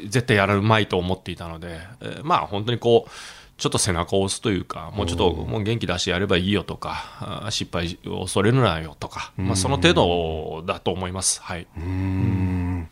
[0.09, 3.11] 絶対やるまいと思っていたので、えー、まあ本当にこう、
[3.57, 11.41] ちょっと背中を押すというか、もうちょっともう元気出してやればいいよとか、失敗を恐れるなよとか、まあ、その程度だと思います。
[11.41, 11.67] はい。
[11.75, 12.87] うん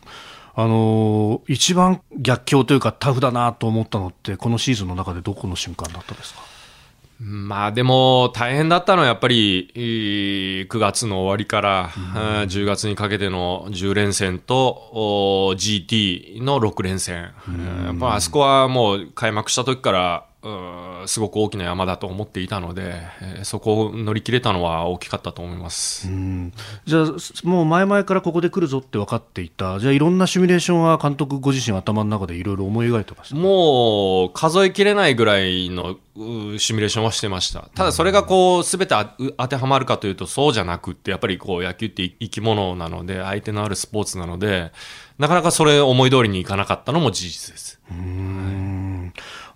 [0.58, 6.40] あの一番逆境というかタフだなと思ったのってこのシーズンの中でどこの瞬間だったですか？
[7.18, 11.88] まあでも大変だったのはやっぱり9月の終わりから
[12.46, 17.32] 10月にかけての10連戦と GT の6連戦、
[17.86, 20.26] やっぱあそこはもう開幕した時から
[21.06, 26.08] すごく大きな山だと思っていたので、えー、そこを乗り切れたのは大きかったと思います。
[26.84, 27.06] じゃあ、
[27.44, 33.36] もう前々からここで来るぞって分かっていた、じゃあ、いろんなシミュレーションは監督ご自身、頭の中でいろいろ思い描いてました？
[33.36, 35.96] もう数えきれないぐらいの
[36.58, 38.94] シミュレーションはしてました、ただそれがこう全て
[39.36, 44.72] 当てはまるかというと、そうじゃなくって、やっぱりこう野球って生き物なので、相手のあるスポーツなので、
[45.18, 47.80] なかなかそれ、思い通りにいかなかったのも事実です。
[47.90, 48.75] うん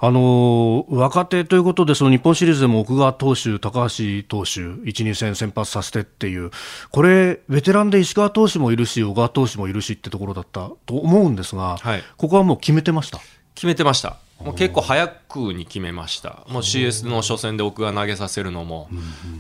[0.03, 6.51] あの若手ということで、その日本シリーズでも奥川投手、高橋投手、1、2戦先発させてっていう、
[6.91, 13.21] これ、ベテランで石川投手もいるし、小川投手もいるしってところだったと思うんですが、はい、ここはもう決めてました？
[13.55, 14.17] 決めてました。
[14.43, 18.89] もう結構早くに決めました、もう CS の初戦で奥が投げさせるのも、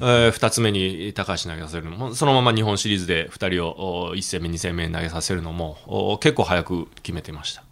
[0.03, 7.65] えー、2つ目に高橋投げさせるのも、そのまま日本シリーズで2人を1戦目、2戦目に投げさせるのも、結構早く決めてました。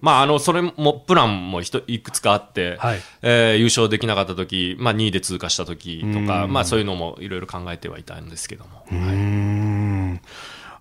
[0.00, 8.84] まあ、あのそれもプランもいくつかあって、はい、えー、優勝できなかった時、まあ2位で通過した時とか、まあ、そういうのもいろいろ考えてはいたんですけども。
[8.90, 10.20] はい。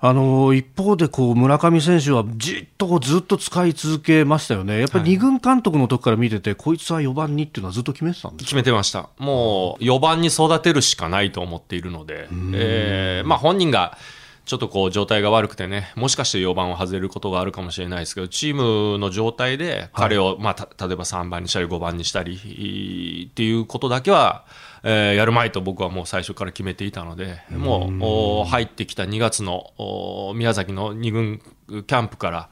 [0.02, 13.98] あの一方でこう村上選手はじっとずっと使い続けましたよね、やっぱり2軍監督の時から見てて、はい、こいつは4番にっていうのはずっと決めてたんです決めてました、もう4番に育てるしかないと思っているので、えーまあ、本人が
[14.50, 24.46] ちょっとこう状態が悪くてね、もしかして4番を外れることがあるかもしれないですけど、チームの状態で彼を、はい、まあ、例えば3番にしたり5番にしたりっていうことだけは、
[24.82, 29.72] えー、やるまいと僕はもう最初から決めていたので、もう入ってきた2月の
[30.34, 32.50] 宮崎の2軍キャンプから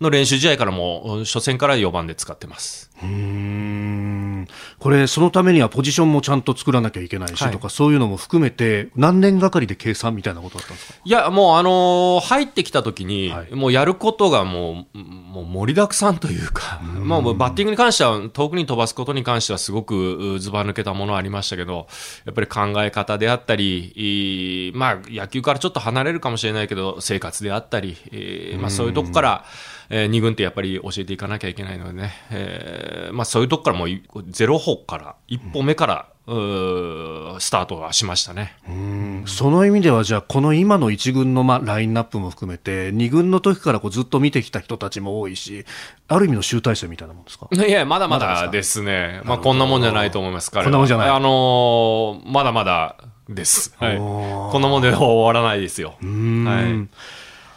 [0.00, 2.90] の練習試合からも初戦から4番で使ってます。
[3.02, 4.48] うん。
[4.80, 10.98] これ、そのためにはポジションもちゃんと作らなきゃいけないし、はい、とか、そういうのも含めて、何年がかりで計算みたいなことだったんですか？
[11.04, 21.86] いや、もう、あのー、入ってきた時に、はい、もうやることがもう、もう盛りだくさんというか、うまあ、バッティングに関しては、遠くに飛ばすことに関しては、すごくずば抜けたものありましたけど、
[22.24, 29.44] やっぱり考え方であったり、まあ、野球からちょっと離れるかもしれないけど、生活であったり、えーまあ、そういうとこから、
[29.90, 33.88] えー、2軍ってやっぱり教えていかなきゃいけないのでね、えーまあ、そういうとこからもう
[34.28, 38.54] ゼロ歩から一歩目から、うん、スタートはしましたね。
[38.68, 39.24] うん。
[39.26, 45.64] その意味ではじゃあこの今の1軍の、まあ、ラインナップも含めて2軍の時からこうずっと見てきた人たちも多いし
[46.06, 47.48] ある意味の集大成みたいなもんですか？
[47.50, 49.22] いやまだまだですね。
[49.24, 51.08] まあ、こんなもんじゃないと思いますこんなもんじゃない。
[51.08, 52.96] あのー、まだまだ
[53.30, 55.96] です、はい、こんなもんで終わらないですよ。
[56.00, 56.88] はい、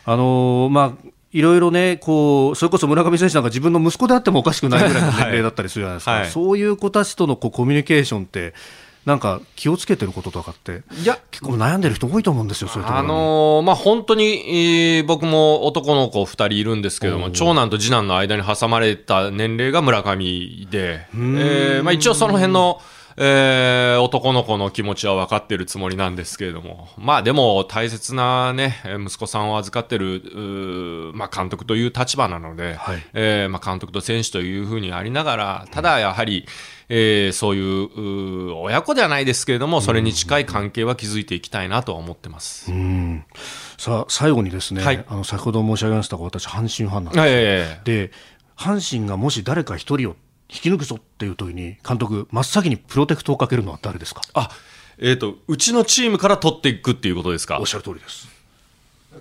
[0.05, 6.11] あのー、まあいろいろね、こう、それこそ村上選手なんか自分の息子であってもおかしくないぐらいの年齢だったりするじゃないですか。
[6.11, 8.53] はい、そういう子たちとのこうコミュニケーションって、
[9.05, 22.79] なんか気をつけてることとかって、いや結構悩んでる人多いと思うんですよ、そういうところあのー、まあ、本当に、えー、僕も男の子2人いるんですけども、長男と次男の間に挟まれた年齢が村上で、えーまあ、一応その辺の、
[23.17, 36.45] えー、男の子の気持ちは分かってるつもりなんですけれども、まあでも大切なね、息子さんを預かってる、まあ監督という立場なので、はい、えー、まあ監督と選手というふうにありながら、ただやはり、
[36.89, 42.71] えー、そういう親子ではないですけれども、それに近い関係は築いていきたいなとは思ってます。
[42.71, 43.23] うん。
[43.77, 48.11] さあ最後にですね、はい、あの先ほど申し上げましたが、私、阪神ファンなんですよ、はい、で
[48.55, 50.15] 阪神がもし誰か一人を
[50.53, 54.21] 引き抜くぞっていう時に監督真っ先にプロテクトをかけるのは誰ですか？
[54.33, 54.49] あ
[54.97, 57.59] えっ、ー、とうちのチームから取っていくっていうことですか？
[57.59, 58.27] おっしゃる通りです。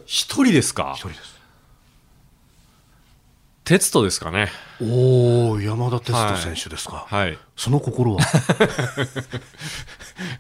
[0.07, 0.95] 一人ですか？
[0.97, 1.39] 一人です。
[3.63, 4.49] 哲人ですかね。
[4.83, 8.21] おお山田哲人選手ですか、はい、はい、その心は？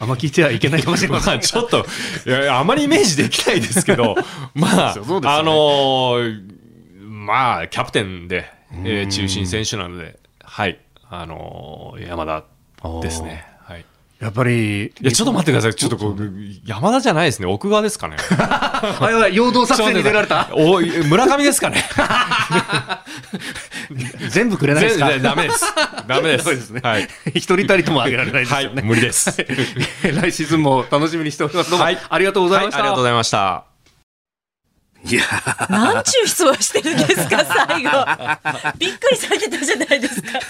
[0.01, 1.87] あんま聞いてはいけないかもしれません、まあ、ちょっと
[2.27, 4.17] いやあまりイメージできないですけど
[4.55, 6.43] まあ、ね、あのー、
[7.07, 8.51] まあキャプテンで、
[8.85, 10.19] えー、中心選手なので
[10.53, 12.43] はい、あのー、山田
[13.01, 13.47] ですね。
[13.63, 13.85] はい。
[14.19, 14.87] やっぱり。
[14.87, 15.75] いや、ちょっと待ってください。
[15.77, 16.17] ちょっとこう、
[16.67, 17.47] 山田じゃないですね。
[17.47, 18.17] 奥側ですかね。
[18.37, 21.85] あ、やばい、陽動作戦に出られた お村上ですかね。
[24.29, 25.19] 全部くれないですか？
[25.21, 25.65] ダメです。
[26.09, 26.45] ダメです。
[26.47, 26.81] ですね。
[26.83, 27.09] はい。
[27.29, 28.75] 一人たりともあげられないですよね。
[28.75, 29.31] はい、無理です。
[29.31, 29.45] 来
[30.33, 31.71] シーズンも楽しみにしております。
[31.71, 33.70] どうも、はい、ありがとうございました、はい、ありがとうございました。
[35.05, 35.23] いや。
[35.69, 37.91] なんちゅう質問してるんですか 最後。
[38.79, 40.41] びっくりされてたじゃないですか。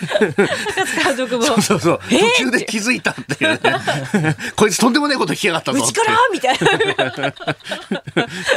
[1.42, 4.36] そうそうそう、えー、途中で気づいたっていうね。
[4.56, 7.28] こいつとんでもないこと聞きやがったぞうちからみたいな。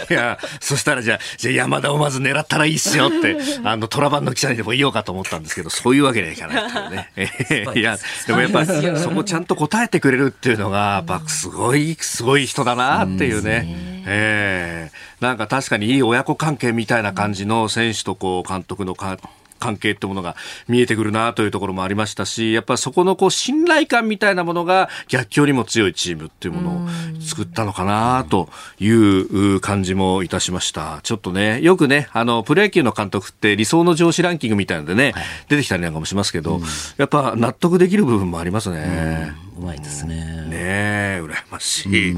[0.09, 19.17] いやそしたらじゃあじゃあ山田をまず狙ったらいいっすよってあの虎版の記者にでも言おうかと思ったんですけどそういうわけにはいかないっていうね、 えー、いやでもやっぱそこちゃんと答えてくれるっていうのがやっぱすごいすごい人だなっていうね、うえー、なんか確かにいい親子関係みたいな感じの選手とこう監督のか
[19.63, 20.35] 関係ってものが
[20.67, 28.49] 見えてくるなというところもありましたし、やっぱそこのこう信頼感みたいなものが逆境にも強いチームっていうものを作ったのかなと
[28.79, 30.99] いう感じもいたしました。
[31.03, 35.13] ちょっとね、よくね、あの、プロ野球の監督って理想の上司ランキングみたいのでね、
[35.47, 36.59] 出てきたりなんかもしますけど、
[36.97, 39.31] やっぱ納得できる部分もありますね。
[39.57, 40.15] うまいですね。
[40.15, 42.15] ねえ、羨ましい。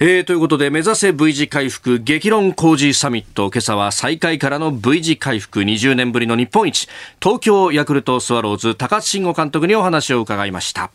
[0.00, 3.50] えー、ということで、目指せ V 字回復激論工事サミット。
[3.50, 6.88] 今朝は再開からの V 字回復20年ぶりの日本一。
[7.20, 10.90] 東京ヤクルトスワローズ高津慎吾監督にお話を伺いました。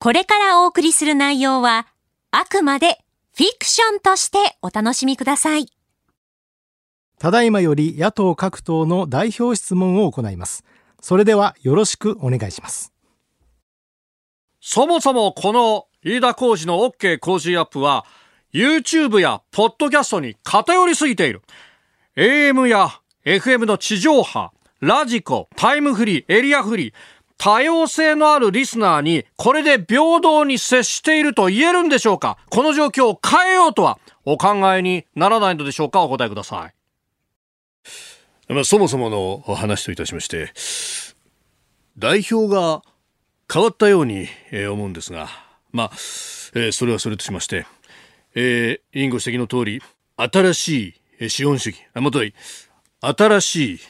[0.00, 1.86] これからお送りする内容は、
[2.32, 2.98] あくまで
[3.36, 5.68] フィクションとしてお楽しみください。
[7.18, 10.64] ただいまより野党各党の代表質問を行います。
[11.00, 12.91] それではよろしくお願いします。
[14.64, 18.06] そもそもこの飯田浩二の OK 工事アップは
[18.54, 21.42] YouTube やポッドキャストに偏りすぎている。
[22.16, 22.90] AM や
[23.24, 26.94] FM の地上波、ラジコ、タイムフリー、エリアフリー、
[27.38, 32.38] 多様性のあるリスナーにこれで平等に接していると言えるんでしょうか？
[32.48, 36.02] この状況を変えようとはお考えにならないのでしょうか？
[36.02, 36.68] お答えくださ
[38.48, 38.52] い。
[38.52, 40.52] まあ、そもそもの話といたしまして、
[41.98, 42.82] 代表が
[43.50, 45.28] 変わったように、えー、思うんですが、
[45.72, 45.90] まあ、
[46.54, 47.66] えー、それはそれとしまして、
[48.34, 49.82] えー、委員ご指摘の通り、
[50.16, 52.34] 新しい資本主義、あ、もとい、
[53.00, 53.80] 新しい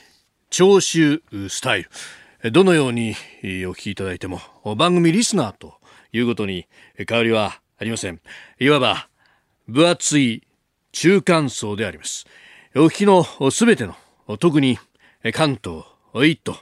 [0.51, 1.87] 聴取スタイ
[2.43, 4.41] ル、どのようにお聞きいただいても、
[4.77, 5.75] 番組リスナーと
[6.13, 6.67] いうことに
[7.09, 8.21] 変わりはありません。
[8.59, 9.09] いわば、
[9.69, 10.47] 分厚い
[10.93, 12.27] 中間層であります。
[12.75, 13.95] お聞きのすべての、
[14.39, 14.79] 特に
[15.33, 15.85] 関東
[16.15, 16.57] 1都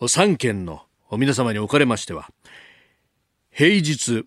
[0.00, 0.82] 3県の
[1.18, 2.28] 皆様におかれましては
[3.50, 4.26] 平日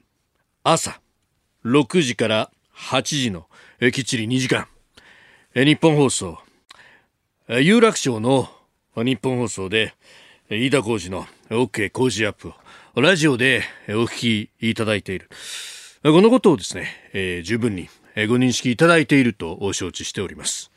[0.64, 1.00] 朝
[1.66, 3.48] 6時から8時の
[3.80, 4.68] きっちり2時間
[5.54, 6.38] 日本放送
[7.50, 8.50] 有楽町の
[8.96, 9.94] 日本放送で
[10.50, 12.54] 飯田浩司の OK 工事アップ
[12.96, 15.30] をラジオでお聞きいただいている。
[16.04, 20.72] このことをですね、えー、十分にご認識いただいていると承知しております、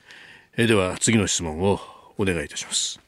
[0.56, 1.80] では次の質問を
[2.18, 3.00] お願いいたします。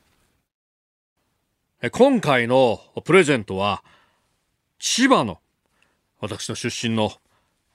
[1.91, 3.83] 今回のプレゼントは
[4.78, 5.41] 千葉の
[6.20, 7.11] 私の出身の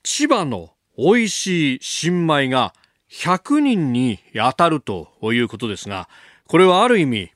[0.01, 2.73] 千葉の美味しい新米が
[3.11, 6.07] 100人に当たるということですが
[6.45, 7.31] これはある意味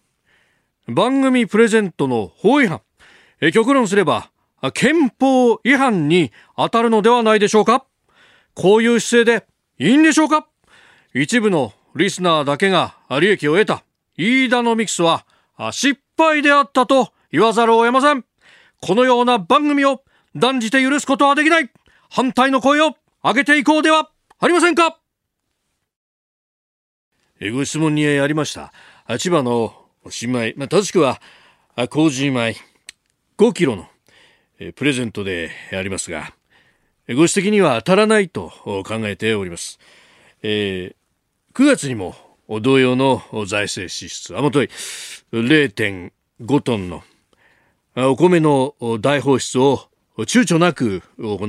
[0.88, 2.82] 番組プレゼントの法違反。
[3.53, 4.32] 極論すれば
[4.74, 7.86] 憲法違反に当たるのではないでしょうか。
[8.53, 9.45] こういう姿勢で
[9.78, 10.47] いいんでしょうか。
[11.13, 13.84] 一部のリスナーだけが利益を得た
[14.15, 15.26] 飯田のミクスは
[15.72, 18.26] 失敗であったと言わざるを得ません。
[18.82, 20.03] このような番組を
[20.36, 21.69] 断じて許すことはできない。
[22.09, 24.97] 反対の声を上げていこうではありませんか。
[27.53, 28.72] ご質問にありました。
[29.17, 29.74] 千葉の
[30.09, 31.22] 新米、まあ、正しくは
[31.89, 32.72] 麹米。
[33.41, 33.88] 5キロの
[34.76, 36.32] プレゼントでありますが
[37.07, 39.80] ご指摘には当たらないと考えております、
[40.43, 42.13] えー、9月にも
[42.60, 44.70] 同様の財政支出あもとい
[45.32, 47.04] 0.5トンの
[47.95, 49.88] お米の大放出を
[50.18, 51.45] 躊躇なく行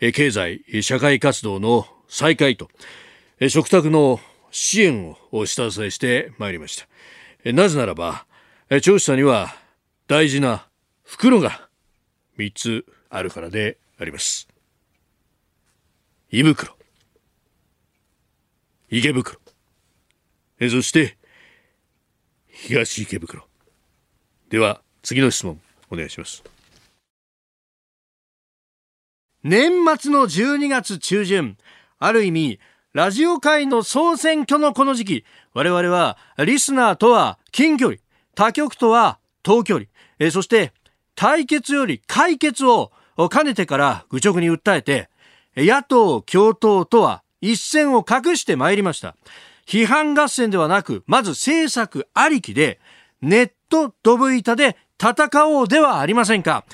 [0.00, 2.68] い経済社会活動の再開と
[3.48, 4.20] 食卓の
[4.50, 7.52] 支援を下支えしてまいりました。
[7.52, 8.26] なぜならば
[8.82, 9.54] 調査には
[10.06, 10.66] 大事な
[11.02, 11.68] 袋が
[12.38, 14.48] 3つあるからであります。
[16.30, 16.76] 胃袋
[18.90, 19.43] 池袋。
[20.60, 21.16] そして
[22.48, 23.46] 東池袋。
[24.48, 26.44] では次の質問お願いします。
[29.42, 31.58] 年末の12月中旬
[31.98, 32.60] ある意味
[32.94, 37.98] ラジオ界の総選挙のこの時期我々はリスナーとは近距離
[38.34, 39.86] 他局とは遠距離
[40.18, 40.72] えそして
[41.14, 42.90] 対決より解決を
[43.30, 45.10] 兼ねてから愚直に訴えて
[45.56, 49.14] 野党共闘とは一線を画してまいりました。
[49.66, 52.80] 批判合戦ではなくまず政策ありきで
[53.20, 56.64] ネットドブ板で戦おうではありませんか。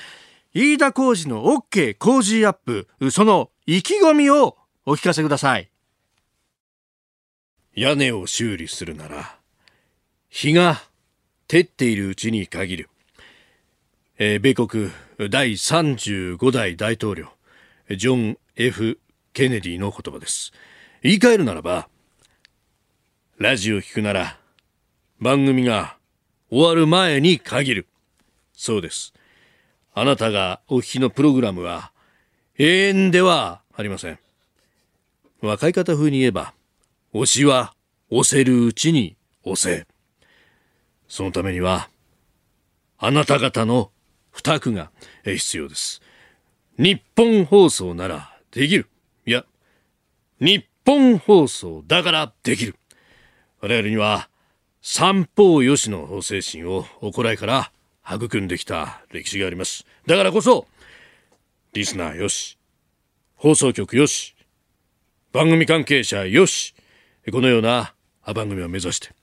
[0.53, 5.69] 飯田浩二の OK 工事アップその意気込みをお聞かせください。
[7.73, 9.37] 屋根を修理するなら
[10.27, 10.81] 日が
[11.47, 12.89] 照っているうちに限る。
[14.17, 14.91] えー、米国
[15.29, 17.29] 第35代大統領
[17.89, 18.99] ジョン・ F・
[19.33, 20.51] ケネディの言葉です。
[21.01, 21.87] 言い換えるならば
[23.41, 24.37] ラジオを聞くなら
[25.19, 25.97] 番組が
[26.51, 27.87] 終わる前に限る
[28.53, 29.13] そうです
[29.95, 31.91] あなたがお聞きのプログラムは
[32.59, 34.19] 永遠ではありません
[35.41, 36.53] 若い方風に言えば
[37.15, 37.73] 推しは
[38.11, 39.87] 押せるうちに押せ
[41.07, 41.89] そのためには
[42.99, 43.89] あなた方の
[44.29, 44.91] 負託が
[45.25, 46.01] 必要です。
[46.77, 48.87] 日本放送ならできる。
[49.25, 49.43] いや、
[50.39, 52.75] 日本放送だからできる。
[53.61, 54.27] 我々には
[54.81, 57.71] 三方よしの精神を行いから
[58.11, 59.85] 育んできた歴史があります。
[60.07, 60.65] だからこそ、
[61.73, 62.57] リスナーよし、
[63.35, 64.35] 放送局よし、
[65.31, 66.73] 番組関係者よし、
[67.31, 67.93] このような
[68.25, 69.13] 番組を目指して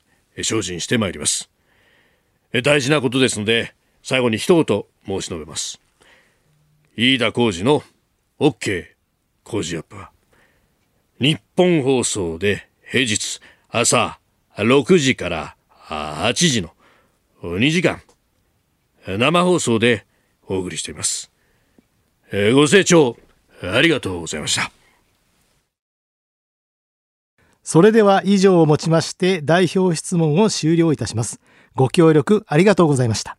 [0.45, 1.51] 精進してまいります。
[2.63, 3.75] 大事なことですので、
[4.05, 5.81] 最後に一言申し述べます。
[6.97, 7.83] 飯田浩二の
[8.39, 8.87] OK
[9.43, 10.13] 工事アップは、
[11.21, 14.18] 日本放送で平日朝
[14.59, 15.57] 6時から
[15.89, 16.71] 8時の
[17.43, 18.03] 2時間、
[19.07, 20.05] 生放送で
[20.47, 21.31] お送りしています。
[22.31, 23.17] ご清聴
[23.63, 24.73] ありがとうございました。
[27.63, 31.41] それでは以上をもちまして代表質問を終了いたします。
[31.75, 33.39] ご協力ありがとうございました。